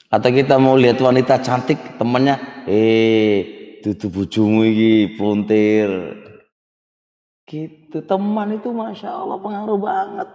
Atau 0.10 0.34
kita 0.34 0.58
mau 0.58 0.74
lihat 0.74 0.98
wanita 0.98 1.38
cantik, 1.46 2.02
temannya, 2.02 2.66
eh, 2.66 3.38
tutup 3.86 4.26
bujumu 4.26 4.66
iki, 4.66 5.14
puntir, 5.14 5.90
Gitu, 7.50 8.06
teman 8.06 8.62
itu 8.62 8.70
Masya 8.70 9.10
Allah 9.10 9.42
pengaruh 9.42 9.82
banget. 9.82 10.30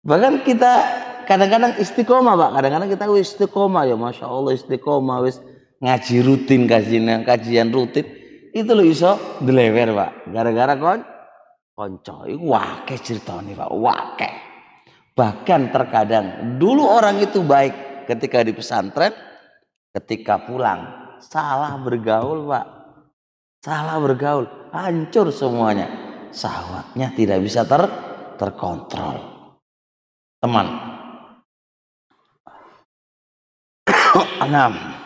Bahkan 0.00 0.48
kita 0.48 0.72
kadang-kadang 1.28 1.76
istiqomah 1.76 2.40
Pak, 2.40 2.50
kadang-kadang 2.56 2.88
kita 2.88 3.04
istiqomah 3.04 3.84
ya 3.84 4.00
Masya 4.00 4.24
Allah 4.24 4.56
istiqomah 4.56 5.20
wis 5.28 5.44
ngaji 5.84 6.16
rutin 6.24 6.64
kajian 6.64 7.20
kajian 7.20 7.68
rutin 7.68 8.08
itu 8.56 8.72
loh 8.72 8.80
iso 8.80 9.12
delewer 9.44 9.92
Pak. 9.92 10.32
Gara-gara 10.32 10.72
kon 10.80 11.04
konco 11.76 12.24
itu 12.24 12.48
wake 12.48 12.96
ceritanya 13.04 13.60
Pak, 13.60 13.70
wake. 13.76 14.30
Bahkan 15.12 15.68
terkadang 15.68 16.56
dulu 16.56 16.88
orang 16.88 17.20
itu 17.20 17.44
baik 17.44 17.89
ketika 18.10 18.42
di 18.42 18.50
pesantren, 18.50 19.14
ketika 19.94 20.42
pulang 20.42 21.14
salah 21.22 21.78
bergaul 21.78 22.50
Pak 22.50 22.80
salah 23.60 24.00
bergaul, 24.00 24.48
hancur 24.72 25.28
semuanya. 25.30 25.88
Sahwatnya 26.30 27.10
tidak 27.18 27.42
bisa 27.42 27.66
ter 27.66 27.82
terkontrol. 28.38 29.18
Teman. 30.40 30.66
Enam. 34.46 34.99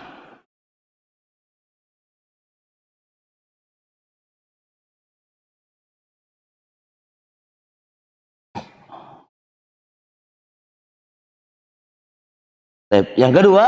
Yang 13.18 13.32
kedua, 13.42 13.64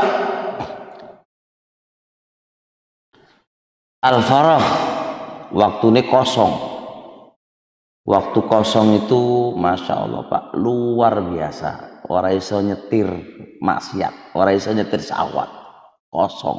Al-farah 4.06 4.62
ini 5.50 6.02
kosong. 6.06 6.54
Waktu 8.06 8.38
kosong 8.46 9.02
itu 9.02 9.50
Masya 9.58 10.06
Allah 10.06 10.22
Pak 10.30 10.54
luar 10.54 11.18
biasa. 11.26 11.98
Orang 12.06 12.38
iso 12.38 12.62
nyetir 12.62 13.10
maksiat, 13.58 14.38
orang 14.38 14.54
iso 14.54 14.70
nyetir 14.70 15.02
sawat. 15.02 15.50
Kosong. 16.06 16.54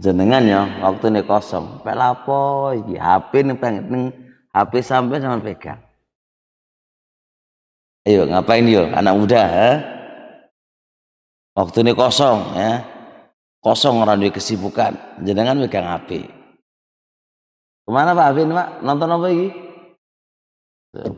Jenengan 0.00 0.40
ya 0.48 0.60
waktu 0.80 1.12
ini 1.12 1.20
kosong. 1.20 1.84
Pelapo 1.84 2.72
HP 2.72 3.52
nih 3.52 3.56
pengen 3.60 4.08
HP 4.56 4.72
sampai 4.80 5.20
sama 5.20 5.44
pegang. 5.44 5.84
Ayo 8.08 8.24
ngapain 8.24 8.64
yuk 8.64 8.88
anak 8.88 9.14
muda 9.20 9.42
ha? 9.44 9.70
Waktu 11.56 11.88
ini 11.88 11.92
kosong 11.96 12.52
ya. 12.52 12.84
Kosong 13.64 14.04
orang 14.04 14.20
di 14.20 14.28
kesibukan. 14.28 15.24
Jenengan 15.24 15.56
megang 15.56 15.88
HP. 15.88 16.28
Ke 17.88 17.90
mana 17.90 18.12
Pak 18.12 18.36
Afin 18.36 18.52
Pak? 18.52 18.68
Nonton 18.84 19.08
apa 19.08 19.24
lagi 19.24 19.48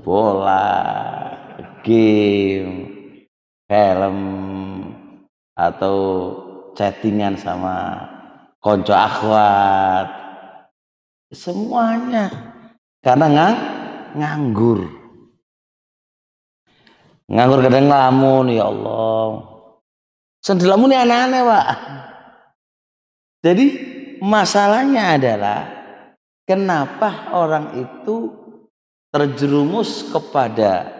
bola 0.03 0.67
game 1.87 2.75
film 3.71 4.19
atau 5.55 5.97
chattingan 6.79 7.35
sama 7.35 8.07
konco 8.63 8.95
akhwat. 8.95 10.07
Semuanya. 11.35 12.31
Karena 13.03 13.27
ngang 13.27 13.57
nganggur. 14.15 14.81
Nganggur 17.29 17.61
kadang 17.61 17.91
lamun 17.91 18.55
ya 18.55 18.71
Allah 18.71 19.58
sendelamun 20.45 20.93
ini 20.93 20.99
aneh-aneh 20.99 21.43
pak 21.43 21.67
jadi 23.43 23.67
masalahnya 24.19 25.15
adalah 25.15 25.61
kenapa 26.43 27.31
orang 27.35 27.79
itu 27.79 28.35
terjerumus 29.15 30.11
kepada 30.11 30.91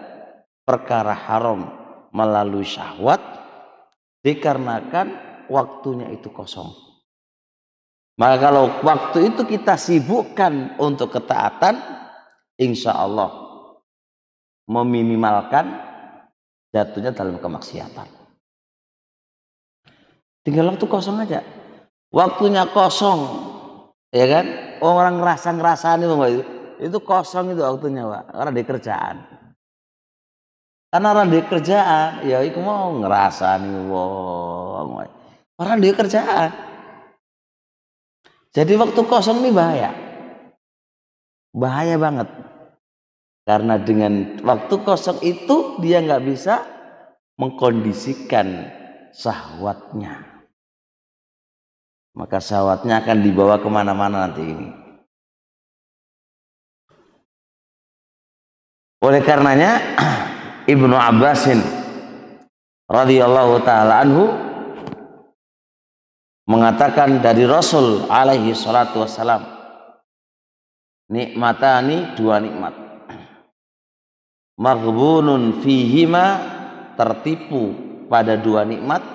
perkara 0.63 1.13
haram 1.13 1.67
melalui 2.09 2.65
syahwat 2.65 3.21
dikarenakan 4.25 5.13
waktunya 5.49 6.09
itu 6.13 6.29
kosong. 6.29 6.69
Maka 8.19 8.35
kalau 8.51 8.83
waktu 8.83 9.31
itu 9.31 9.47
kita 9.47 9.79
sibukkan 9.79 10.75
untuk 10.75 11.15
ketaatan, 11.15 11.79
insya 12.59 12.99
Allah 12.99 13.31
meminimalkan 14.67 15.71
jatuhnya 16.75 17.15
dalam 17.15 17.39
kemaksiatan. 17.39 18.18
Tinggal 20.43 20.71
waktu 20.71 20.85
kosong 20.87 21.19
aja. 21.19 21.43
Waktunya 22.09 22.65
kosong, 22.73 23.19
ya 24.09 24.25
kan? 24.25 24.45
Orang 24.79 25.21
ngerasa 25.21 25.53
ngerasa 25.53 25.99
nih 25.99 26.07
itu, 26.09 26.43
itu 26.79 26.97
kosong 27.03 27.53
itu 27.53 27.61
waktunya, 27.61 28.07
pak. 28.07 28.23
Karena 28.33 28.51
di 28.55 28.63
kerjaan. 28.65 29.15
Karena 30.89 31.07
orang 31.13 31.29
di 31.29 31.39
kerjaan, 31.45 32.25
ya 32.25 32.41
itu 32.41 32.57
mau 32.63 32.89
ngerasa 32.97 33.61
nih, 33.61 33.93
wong. 33.93 34.89
Orang 35.59 35.77
di 35.83 35.93
kerjaan. 35.93 36.49
Jadi 38.49 38.73
waktu 38.73 39.01
kosong 39.05 39.45
ini 39.45 39.53
bahaya. 39.53 39.93
Bahaya 41.53 41.99
banget. 42.01 42.29
Karena 43.45 43.77
dengan 43.77 44.41
waktu 44.41 44.75
kosong 44.81 45.21
itu 45.21 45.77
dia 45.83 46.01
nggak 46.01 46.25
bisa 46.25 46.65
mengkondisikan 47.37 48.78
sahwatnya 49.19 50.39
maka 52.19 52.43
syahwatnya 52.43 52.99
akan 52.99 53.17
dibawa 53.23 53.63
ke 53.63 53.69
mana-mana 53.71 54.27
nanti 54.27 54.43
ini. 54.43 54.67
Oleh 58.99 59.23
karenanya 59.23 59.79
Ibnu 60.73 60.91
Abbasin 60.91 61.63
radhiyallahu 62.91 63.63
taala 63.63 64.03
anhu 64.03 64.27
mengatakan 66.51 67.23
dari 67.23 67.47
Rasul 67.47 68.09
alaihi 68.11 68.51
salatu 68.51 68.99
wassalam 68.99 69.47
nikmatani 71.07 72.19
dua 72.19 72.43
nikmat 72.43 72.75
maghbunun 74.59 75.63
fihima 75.63 76.25
tertipu 76.99 77.88
pada 78.09 78.35
dua 78.35 78.65
nikmat 78.65 79.05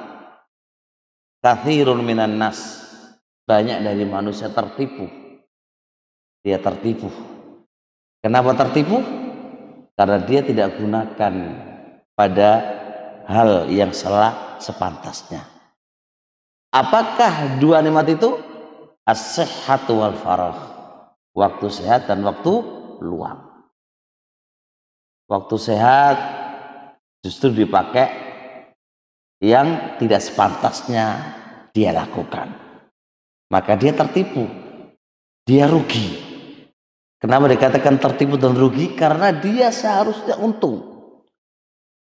kathirun 1.43 2.01
minan 2.01 2.39
nas 2.39 2.81
banyak 3.45 3.85
dari 3.85 4.09
manusia 4.09 4.49
tertipu. 4.49 5.05
Dia 6.41 6.57
tertipu. 6.63 7.13
Kenapa 8.25 8.57
tertipu? 8.57 9.05
Karena 9.93 10.19
dia 10.25 10.41
tidak 10.41 10.81
gunakan 10.81 11.35
pada 12.17 12.51
hal 13.29 13.69
yang 13.69 13.93
salah 13.93 14.57
sepantasnya. 14.57 15.45
Apakah 16.73 17.61
dua 17.61 17.85
nikmat 17.85 18.17
itu? 18.17 18.41
As-sihhatu 19.05 20.01
wal 20.01 20.17
farah. 20.17 20.57
Waktu 21.37 21.67
sehat 21.69 22.09
dan 22.09 22.25
waktu 22.25 22.53
luang. 23.05 23.69
Waktu 25.29 25.57
sehat 25.61 26.17
justru 27.21 27.53
dipakai 27.53 28.24
yang 29.42 29.99
tidak 29.99 30.23
sepantasnya 30.23 31.07
dia 31.75 31.90
lakukan 31.90 32.64
maka 33.55 33.79
dia 33.79 33.94
tertipu. 33.94 34.51
Dia 35.47 35.70
rugi. 35.70 36.35
Kenapa 37.23 37.47
dikatakan 37.47 38.03
tertipu 38.03 38.35
dan 38.35 38.59
rugi? 38.59 38.99
Karena 38.99 39.31
dia 39.31 39.70
seharusnya 39.70 40.40
untung. 40.42 40.90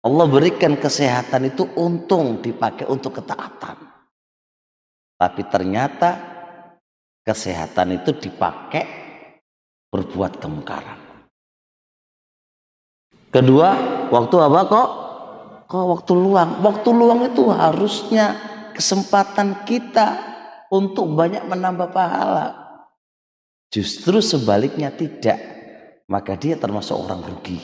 Allah 0.02 0.26
berikan 0.26 0.80
kesehatan 0.80 1.52
itu 1.52 1.68
untung 1.78 2.40
dipakai 2.40 2.88
untuk 2.88 3.22
ketaatan. 3.22 3.78
Tapi 5.20 5.42
ternyata 5.46 6.10
kesehatan 7.22 8.02
itu 8.02 8.10
dipakai 8.18 8.82
berbuat 9.92 10.42
kemungkaran. 10.42 11.00
Kedua, 13.30 13.68
waktu 14.10 14.36
apa 14.42 14.60
kok? 14.66 14.88
Kok 15.72 15.86
waktu 15.88 16.12
luang? 16.12 16.60
Waktu 16.60 16.88
luang 16.92 17.32
itu 17.32 17.48
harusnya 17.48 18.36
kesempatan 18.76 19.64
kita 19.64 20.20
untuk 20.68 21.08
banyak 21.16 21.48
menambah 21.48 21.88
pahala. 21.96 22.52
Justru 23.72 24.20
sebaliknya 24.20 24.92
tidak. 24.92 25.40
Maka 26.12 26.36
dia 26.36 26.60
termasuk 26.60 26.92
orang 26.92 27.24
rugi. 27.24 27.56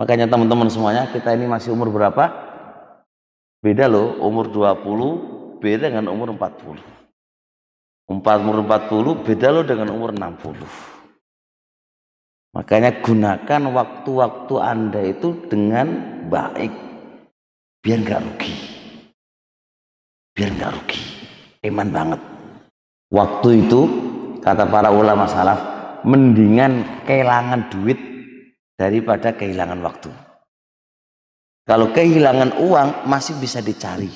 Makanya 0.00 0.24
teman-teman 0.24 0.72
semuanya 0.72 1.04
kita 1.12 1.36
ini 1.36 1.44
masih 1.44 1.76
umur 1.76 1.92
berapa? 1.92 2.32
Beda 3.60 3.92
loh 3.92 4.16
umur 4.24 4.48
20 4.48 5.60
beda 5.60 5.92
dengan 5.92 6.08
umur 6.16 6.32
40. 6.32 6.80
Umur 8.08 8.56
40 8.64 9.20
beda 9.20 9.48
loh 9.52 9.64
dengan 9.68 9.92
umur 9.92 10.16
60. 10.16 10.64
Makanya 12.56 13.04
gunakan 13.04 13.62
waktu-waktu 13.68 14.54
Anda 14.60 15.00
itu 15.08 15.48
dengan 15.48 16.11
baik. 16.30 16.72
Biar 17.82 17.98
nggak 18.02 18.22
rugi. 18.22 18.54
Biar 20.34 20.50
nggak 20.54 20.72
rugi. 20.76 21.02
Iman 21.66 21.88
banget. 21.90 22.20
Waktu 23.12 23.48
itu 23.66 23.80
kata 24.42 24.66
para 24.66 24.90
ulama 24.90 25.26
salaf 25.26 25.60
mendingan 26.02 27.04
kehilangan 27.06 27.70
duit 27.70 27.98
daripada 28.78 29.34
kehilangan 29.34 29.78
waktu. 29.82 30.10
Kalau 31.62 31.94
kehilangan 31.94 32.58
uang 32.58 33.06
masih 33.06 33.38
bisa 33.38 33.62
dicari. 33.62 34.10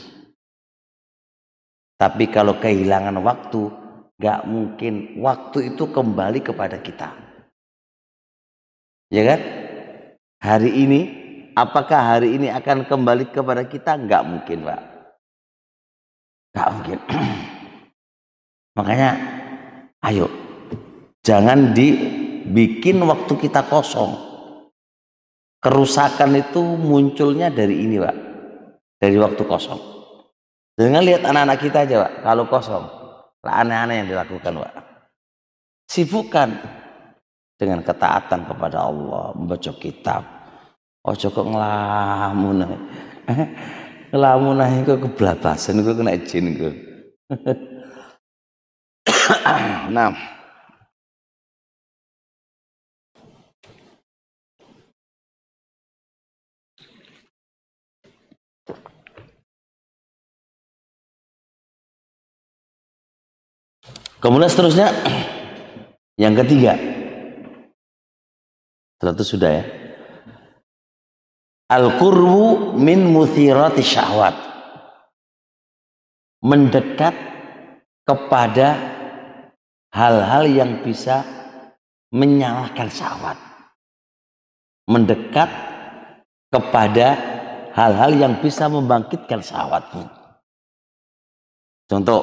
Tapi 1.97 2.29
kalau 2.29 2.59
kehilangan 2.59 3.17
waktu, 3.23 3.73
gak 4.21 4.45
mungkin 4.45 5.17
waktu 5.23 5.73
itu 5.73 5.89
kembali 5.89 6.45
kepada 6.45 6.77
kita. 6.83 7.15
Ya 9.09 9.23
kan? 9.23 9.41
Hari 10.43 10.71
ini, 10.77 11.01
apakah 11.57 12.15
hari 12.15 12.37
ini 12.37 12.53
akan 12.53 12.85
kembali 12.85 13.33
kepada 13.33 13.65
kita? 13.65 13.97
Gak 14.05 14.23
mungkin, 14.29 14.69
Pak. 14.69 14.83
Gak 16.53 16.69
mungkin. 16.77 16.99
Makanya 18.77 19.11
ayo 20.05 20.29
jangan 21.25 21.73
dibikin 21.73 23.01
waktu 23.03 23.33
kita 23.41 23.65
kosong. 23.67 24.29
Kerusakan 25.57 26.37
itu 26.39 26.63
munculnya 26.63 27.51
dari 27.51 27.83
ini, 27.83 27.97
Pak. 27.99 28.17
Dari 29.01 29.17
waktu 29.19 29.43
kosong. 29.43 29.81
Dengan 30.77 31.03
lihat 31.03 31.25
anak-anak 31.25 31.59
kita 31.59 31.89
aja, 31.89 32.07
Pak. 32.07 32.13
Kalau 32.23 32.45
kosong, 32.47 32.85
aneh-aneh 33.43 34.05
yang 34.05 34.09
dilakukan, 34.13 34.63
Pak. 34.63 34.75
Sibukkan 35.89 36.49
dengan 37.57 37.81
ketaatan 37.81 38.47
kepada 38.47 38.85
Allah, 38.85 39.33
membaca 39.35 39.73
kitab. 39.81 40.36
Ojo 41.07 41.31
kok 41.31 41.47
ngelamun. 41.47 42.67
lamun 44.23 44.59
ae 44.59 44.83
kok 44.83 45.07
keblabasan 45.07 45.87
kok 45.87 45.95
kena 45.95 46.19
jin 46.27 46.59
kok. 46.59 46.75
nah. 49.95 50.11
Kemudian 64.19 64.51
seterusnya 64.51 64.91
yang 66.19 66.35
ketiga. 66.35 66.75
Setelah 68.99 69.23
sudah 69.23 69.51
ya. 69.55 69.86
Al-qurbu 71.67 72.79
min 72.79 73.11
muthirati 73.11 73.83
syahwat. 73.83 74.39
Mendekat 76.47 77.15
kepada 78.07 78.79
hal-hal 79.91 80.47
yang 80.47 80.79
bisa 80.87 81.27
menyalahkan 82.15 82.87
syahwat. 82.87 83.35
Mendekat 84.87 85.51
kepada 86.55 87.19
hal-hal 87.75 88.15
yang 88.15 88.39
bisa 88.39 88.71
membangkitkan 88.71 89.43
syahwatmu. 89.43 90.07
Contoh, 91.91 92.23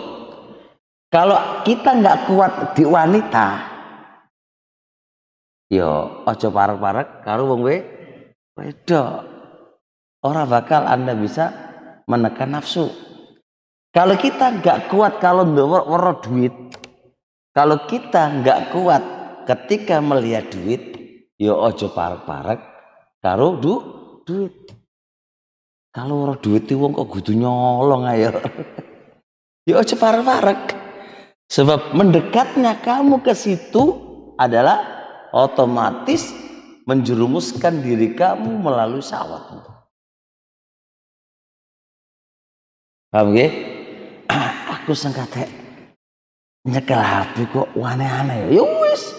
kalau 1.12 1.62
kita 1.68 2.00
nggak 2.00 2.32
kuat 2.32 2.54
di 2.80 2.88
wanita, 2.88 3.60
yo 5.68 6.24
ojo 6.24 6.48
parek-parek 6.48 7.28
karo 7.28 7.52
wong 7.52 7.68
wedok 8.56 9.33
orang 10.24 10.48
bakal 10.48 10.88
Anda 10.88 11.14
bisa 11.14 11.52
menekan 12.08 12.56
nafsu. 12.56 12.90
Kalau 13.94 14.18
kita 14.18 14.58
nggak 14.58 14.90
kuat 14.90 15.22
kalau 15.22 15.46
ndoro 15.46 15.86
duit, 16.26 16.56
Kalau 17.54 17.86
kita 17.86 18.42
nggak 18.42 18.74
kuat 18.74 19.04
ketika 19.46 20.02
melihat 20.02 20.50
duit, 20.50 20.98
ya 21.38 21.54
ojo 21.54 21.94
parek-parek 21.94 22.58
karo 23.22 23.62
du 23.62 23.74
duit. 24.26 24.74
Kalau 25.94 26.26
orang 26.26 26.42
duit 26.42 26.66
itu 26.66 26.82
wong 26.82 26.98
kok 26.98 27.06
kudu 27.14 27.38
nyolong 27.38 28.10
ayo. 28.10 28.34
ya 29.70 29.78
ojo 29.78 29.94
parek-parek. 29.94 30.82
Sebab 31.54 31.94
mendekatnya 31.94 32.82
kamu 32.82 33.22
ke 33.22 33.38
situ 33.38 34.02
adalah 34.42 34.82
otomatis 35.30 36.34
menjerumuskan 36.90 37.86
diri 37.86 38.18
kamu 38.18 38.66
melalui 38.66 39.06
syahwatmu. 39.06 39.73
Paham 43.14 43.38
gak? 43.38 43.54
Aku 44.82 44.98
sengkate 44.98 45.46
nyekel 46.66 46.98
HP 46.98 47.46
kok 47.54 47.70
aneh-aneh. 47.78 48.50
Ya 48.50 48.66
wis. 48.82 49.14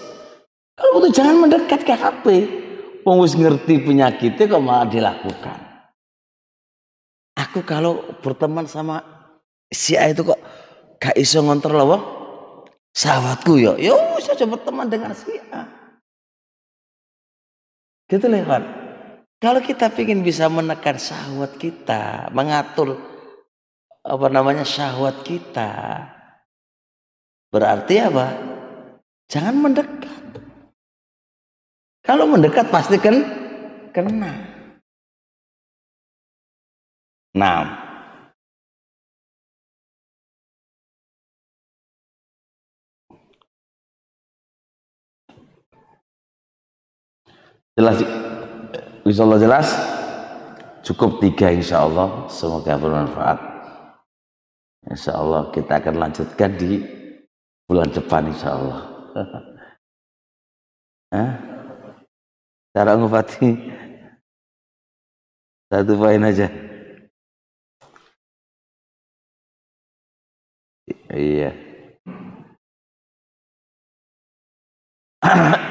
Kalau 0.75 0.99
itu 0.99 1.15
jangan 1.15 1.47
mendekat 1.47 1.87
ke 1.87 1.95
HP. 1.95 2.25
Wong 3.07 3.23
wis 3.23 3.39
ngerti 3.39 3.87
penyakitnya 3.87 4.51
kok 4.51 4.59
malah 4.59 4.83
dilakukan. 4.91 5.59
Aku 7.39 7.63
kalau 7.63 8.03
berteman 8.19 8.67
sama 8.67 8.99
si 9.71 9.95
A 9.95 10.11
itu 10.11 10.27
kok 10.27 10.43
gak 10.99 11.15
iso 11.15 11.39
ngontrol 11.39 11.87
apa? 11.87 11.97
Sahabatku 12.91 13.55
ya. 13.63 13.79
Ya 13.79 13.95
wis 14.19 14.27
aja 14.27 14.43
berteman 14.43 14.91
dengan 14.91 15.15
si 15.15 15.39
A. 15.55 15.63
Gitu 18.11 18.27
loh 18.27 18.43
kan. 18.43 18.63
Kalau 19.39 19.63
kita 19.63 19.87
ingin 19.95 20.19
bisa 20.19 20.51
menekan 20.51 20.99
sahabat 20.99 21.55
kita, 21.55 22.27
mengatur 22.35 23.14
apa 24.05 24.27
namanya 24.29 24.61
syahwat 24.61 25.25
kita. 25.25 26.05
Berarti 27.49 27.95
apa? 27.97 28.27
Jangan 29.25 29.55
mendekat. 29.57 30.23
Kalau 32.05 32.29
mendekat 32.29 32.69
pasti 32.69 33.01
kan 33.01 33.17
kena. 33.89 34.53
Nah, 37.35 37.67
jelas 47.75 47.99
insya 49.03 49.27
Allah 49.27 49.41
jelas 49.41 49.67
cukup 50.87 51.19
tiga 51.19 51.51
insya 51.51 51.83
Allah 51.83 52.23
semoga 52.31 52.79
bermanfaat 52.79 53.54
Insya 54.85 55.17
Allah 55.17 55.49
kita 55.49 55.81
akan 55.81 55.95
lanjutkan 55.97 56.51
di 56.61 56.77
bulan 57.65 57.89
depan 57.89 58.29
insya 58.29 58.53
Allah. 58.53 58.81
Cara 62.75 62.91
ngobati 62.99 63.49
satu 65.71 65.93
poin 65.97 66.21
aja. 66.21 66.45
Iya. 71.09 71.49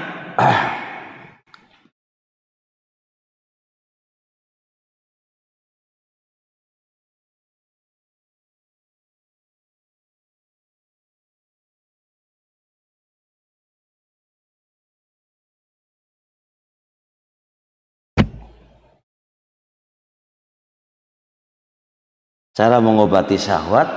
Cara 22.54 22.78
mengobati 22.78 23.34
syahwat 23.34 23.88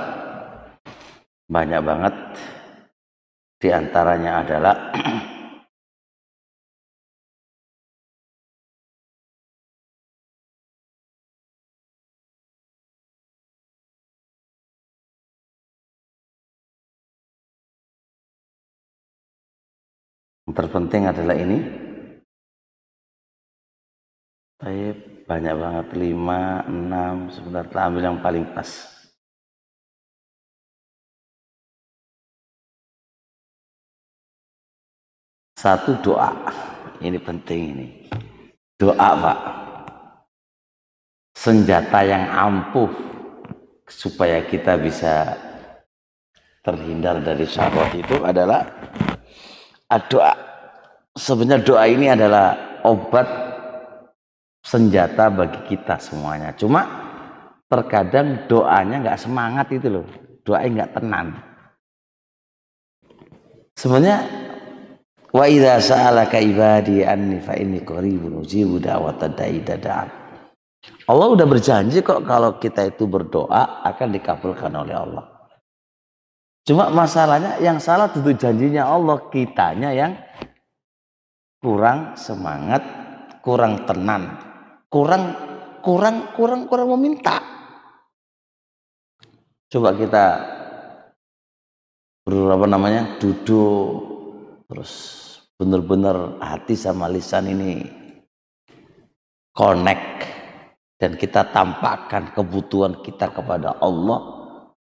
banyak 1.46 1.78
banget. 1.78 2.14
Di 3.58 3.70
antaranya 3.70 4.42
adalah 4.42 4.76
yang 20.46 20.54
terpenting 20.54 21.06
adalah 21.06 21.34
ini. 21.38 21.58
Baik 24.58 25.17
banyak 25.28 25.54
banget. 25.60 25.86
Lima 25.92 26.64
enam 26.64 27.28
sebentar. 27.28 27.68
Kita 27.68 27.84
ambil 27.84 28.02
yang 28.08 28.18
paling 28.24 28.48
pas. 28.56 28.68
Satu 35.60 36.00
doa. 36.00 36.32
Ini 37.04 37.20
penting 37.20 37.60
ini. 37.76 37.88
Doa 38.80 39.08
pak. 39.20 39.38
Senjata 41.36 42.02
yang 42.02 42.24
ampuh 42.32 42.90
supaya 43.86 44.42
kita 44.42 44.74
bisa 44.80 45.38
terhindar 46.66 47.22
dari 47.22 47.46
syahwat 47.46 47.94
itu 47.94 48.16
adalah 48.24 48.64
doa. 50.10 50.34
Sebenarnya 51.14 51.64
doa 51.64 51.84
ini 51.86 52.06
adalah 52.10 52.54
obat 52.86 53.47
senjata 54.62 55.30
bagi 55.30 55.60
kita 55.68 55.96
semuanya. 56.00 56.52
Cuma 56.54 56.84
terkadang 57.68 58.48
doanya 58.48 59.04
nggak 59.04 59.20
semangat 59.20 59.66
itu 59.72 59.88
loh, 60.00 60.06
doanya 60.42 60.84
nggak 60.84 60.92
tenang. 60.96 61.28
Sebenarnya 63.78 64.18
wa 65.30 65.44
idza 65.46 65.78
sa'alaka 65.78 66.40
ibadi 66.42 67.04
anni 67.06 67.38
fa 67.38 67.54
inni 67.54 67.84
qaribun 67.84 68.42
ujibu 68.42 68.80
da'wata. 68.82 69.30
Allah 71.08 71.26
udah 71.28 71.46
berjanji 71.46 72.00
kok 72.00 72.24
kalau 72.24 72.56
kita 72.56 72.88
itu 72.88 73.04
berdoa 73.06 73.84
akan 73.84 74.08
dikabulkan 74.14 74.72
oleh 74.72 74.96
Allah. 74.96 75.24
Cuma 76.64 76.92
masalahnya 76.92 77.56
yang 77.64 77.80
salah 77.80 78.12
tentu 78.12 78.36
janjinya 78.36 78.84
Allah, 78.84 79.16
kitanya 79.32 79.88
yang 79.88 80.12
kurang 81.64 82.12
semangat, 82.12 82.84
kurang 83.40 83.88
tenang 83.88 84.47
kurang 84.88 85.36
kurang 85.84 86.32
kurang 86.32 86.64
kurang 86.66 86.88
meminta. 86.96 87.40
Coba 89.68 89.92
kita 89.92 90.24
berapa 92.24 92.64
namanya 92.64 93.20
duduk 93.20 93.88
terus 94.68 94.92
benar-benar 95.60 96.40
hati 96.40 96.72
sama 96.76 97.08
lisan 97.08 97.52
ini 97.52 97.84
connect 99.52 100.24
dan 100.96 101.20
kita 101.20 101.52
tampakkan 101.52 102.32
kebutuhan 102.32 103.00
kita 103.04 103.28
kepada 103.32 103.76
Allah. 103.80 104.36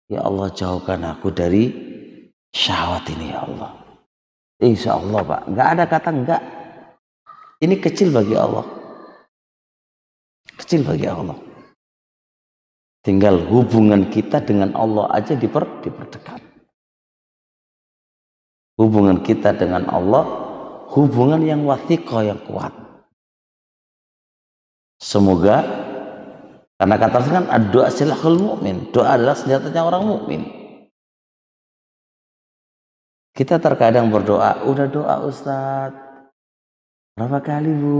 Ya 0.09 0.25
Allah 0.25 0.49
jauhkan 0.57 1.05
aku 1.05 1.29
dari 1.29 1.69
syahwat 2.53 3.05
ini 3.13 3.29
ya 3.29 3.45
Allah. 3.45 3.77
Insya 4.65 4.97
Allah 4.97 5.21
Pak. 5.21 5.43
Nggak 5.53 5.69
ada 5.69 5.85
kata 5.85 6.11
enggak 6.13 6.43
ini 7.61 7.77
kecil 7.77 8.09
bagi 8.09 8.33
Allah 8.33 8.78
Kecil 10.59 10.83
bagi 10.83 11.07
Allah. 11.07 11.39
Tinggal 13.07 13.47
hubungan 13.47 14.11
kita 14.11 14.43
dengan 14.43 14.75
Allah 14.75 15.07
aja 15.15 15.39
diper, 15.39 15.65
diperdekat. 15.87 16.43
Hubungan 18.75 19.23
kita 19.23 19.55
dengan 19.55 19.87
Allah, 19.87 20.27
hubungan 20.93 21.41
yang 21.47 21.63
wathiqah 21.63 22.23
yang 22.27 22.43
kuat. 22.43 22.75
Semoga 24.99 25.63
karena 26.79 26.95
kata 26.99 27.19
kan 27.23 27.47
doa 27.71 27.91
silahul 27.91 28.39
mukmin. 28.39 28.91
Doa 28.91 29.15
adalah 29.15 29.39
senjatanya 29.39 29.83
orang 29.83 30.03
mukmin. 30.07 30.43
Kita 33.35 33.63
terkadang 33.63 34.11
berdoa, 34.11 34.67
udah 34.67 34.87
doa 34.91 35.23
Ustaz. 35.23 35.95
Berapa 37.15 37.39
kali 37.39 37.71
Bu? 37.71 37.99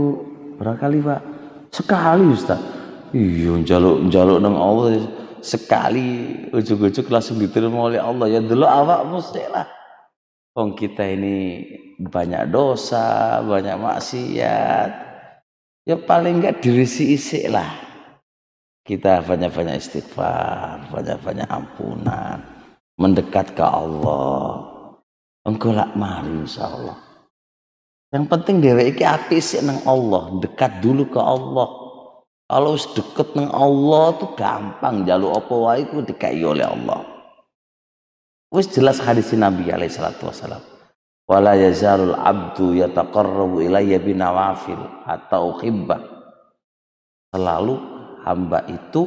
Berapa 0.59 0.75
kali 0.75 0.99
Pak? 0.99 1.38
Sekali 1.69 2.23
Ustaz. 2.33 2.61
Iya 3.09 3.57
jaluk 3.65 4.13
jaluk 4.13 4.37
nang 4.37 4.53
Allah 4.53 5.01
sekali 5.41 6.37
ujuk-ujuk 6.53 7.09
langsung 7.09 7.41
diterima 7.41 7.89
oleh 7.89 7.97
Allah 7.97 8.29
ya 8.29 8.39
dulu 8.41 8.65
awak 8.69 9.01
mesti 9.09 9.43
lah. 9.49 9.65
Wong 10.53 10.77
kita 10.77 11.05
ini 11.05 11.65
banyak 11.97 12.53
dosa, 12.53 13.39
banyak 13.41 13.77
maksiat. 13.81 14.89
Ya 15.89 15.95
paling 15.97 16.41
enggak 16.41 16.61
dirisi 16.61 17.17
isi 17.17 17.49
lah. 17.49 17.69
Kita 18.85 19.21
banyak-banyak 19.21 19.77
istighfar, 19.77 20.89
banyak-banyak 20.89 21.45
ampunan, 21.45 22.41
mendekat 22.97 23.53
ke 23.53 23.61
Allah. 23.61 24.65
engko 25.47 25.73
lak 25.73 25.97
mari 25.97 26.45
insyaallah 26.45 27.08
yang 28.09 28.25
penting 28.25 28.57
dewe 28.57 28.89
iki 28.89 29.05
apik 29.05 29.37
sik 29.37 29.61
nang 29.61 29.85
Allah 29.85 30.41
dekat 30.41 30.81
dulu 30.81 31.05
ke 31.13 31.21
Allah. 31.21 31.69
Kalau 32.49 32.73
wis 32.73 32.89
deket 32.97 33.37
Allah 33.37 34.17
tuh 34.17 34.33
gampang 34.33 35.05
jaluk 35.05 35.37
apa 35.37 35.53
wae 35.53 35.85
ku 35.85 36.01
dikai 36.01 36.41
oleh 36.41 36.65
Allah. 36.65 37.05
Wis 38.49 38.65
jelas 38.73 38.97
hadis 38.97 39.29
Nabi 39.37 39.69
alaihi 39.69 39.93
salatu 39.93 40.25
wasalam 40.25 40.57
wala 41.29 41.53
yazalul 41.53 42.17
abdu 42.17 42.73
yataqarrabu 42.73 43.61
ilayya 43.61 44.01
binawafil 44.01 44.81
atau 45.05 45.53
uhibba 45.53 46.01
selalu 47.29 47.77
hamba 48.25 48.65
itu 48.65 49.05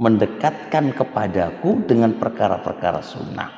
mendekatkan 0.00 0.96
kepadaku 0.96 1.84
dengan 1.84 2.16
perkara-perkara 2.16 3.04
sunnah. 3.04 3.52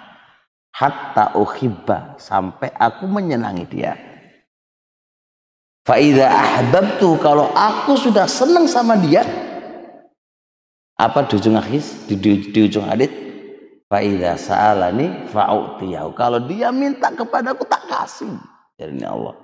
Hatta 0.74 1.38
uhibba 1.38 2.18
sampai 2.18 2.74
aku 2.74 3.06
menyenangi 3.06 3.70
dia 3.70 4.09
faida 5.84 6.28
ahbabtu 6.28 7.16
kalau 7.20 7.50
aku 7.52 7.96
sudah 7.96 8.24
senang 8.24 8.68
sama 8.68 8.96
dia 8.98 9.24
apa 11.00 11.24
di 11.24 11.40
ujung 11.40 11.56
hadis 11.56 12.04
di, 12.08 12.14
di, 12.16 12.52
di 12.52 12.60
ujung 12.68 12.84
hadis 12.84 13.20
Fa'idha 13.90 14.38
sa'alani 14.38 15.26
fa'u'tiyahu. 15.26 16.14
Kalau 16.14 16.46
dia 16.46 16.70
minta 16.70 17.10
kepadaku 17.10 17.66
tak 17.66 17.90
kasih. 17.90 18.38
Jadi 18.78 19.02
Allah. 19.02 19.34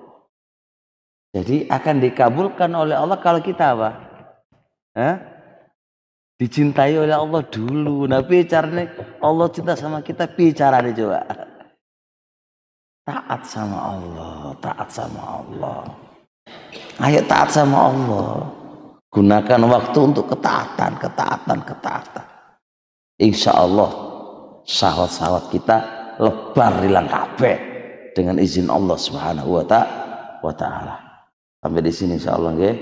Jadi 1.35 1.67
akan 1.67 1.95
dikabulkan 1.99 2.71
oleh 2.71 2.95
Allah 2.95 3.19
kalau 3.19 3.43
kita 3.43 3.75
apa? 3.75 3.89
Hah? 4.95 5.15
Dicintai 6.39 6.95
oleh 6.95 7.11
Allah 7.11 7.43
dulu. 7.43 8.07
Nah 8.07 8.23
caranya 8.23 8.87
Allah 9.19 9.47
cinta 9.51 9.75
sama 9.75 9.99
kita, 9.99 10.31
nih 10.31 10.95
coba. 10.95 11.27
Taat 13.03 13.41
sama 13.43 13.77
Allah, 13.83 14.55
taat 14.63 14.87
sama 14.87 15.43
Allah. 15.43 16.06
Ayo 16.97 17.21
taat 17.29 17.53
sama 17.53 17.93
Allah. 17.93 18.41
Gunakan 19.13 19.61
waktu 19.69 19.99
untuk 20.01 20.33
ketaatan, 20.33 20.97
ketaatan, 20.97 21.59
ketaatan. 21.61 22.25
Insya 23.21 23.53
Allah 23.53 23.89
sahwat-sahwat 24.65 25.53
kita 25.53 25.77
lebar 26.17 26.81
hilang 26.81 27.05
kabeh 27.05 27.57
dengan 28.17 28.41
izin 28.41 28.69
Allah 28.73 28.97
Subhanahu 28.97 29.61
wa 30.41 30.53
taala. 30.53 30.95
Sampai 31.61 31.81
di 31.85 31.93
sini 31.93 32.17
insyaallah 32.17 32.51
nggih. 32.57 32.75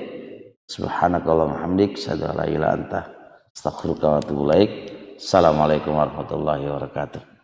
Subhanakallahumma 0.65 1.61
hamdik, 1.61 1.99
syada 1.99 2.33
la 2.33 2.47
anta, 2.73 3.05
astaghfiruka 3.53 4.05
wa 4.15 4.17
atubu 4.17 4.49
ilaik. 4.49 4.71
Assalamualaikum 5.19 5.93
warahmatullahi 5.93 6.65
wabarakatuh. 6.65 7.34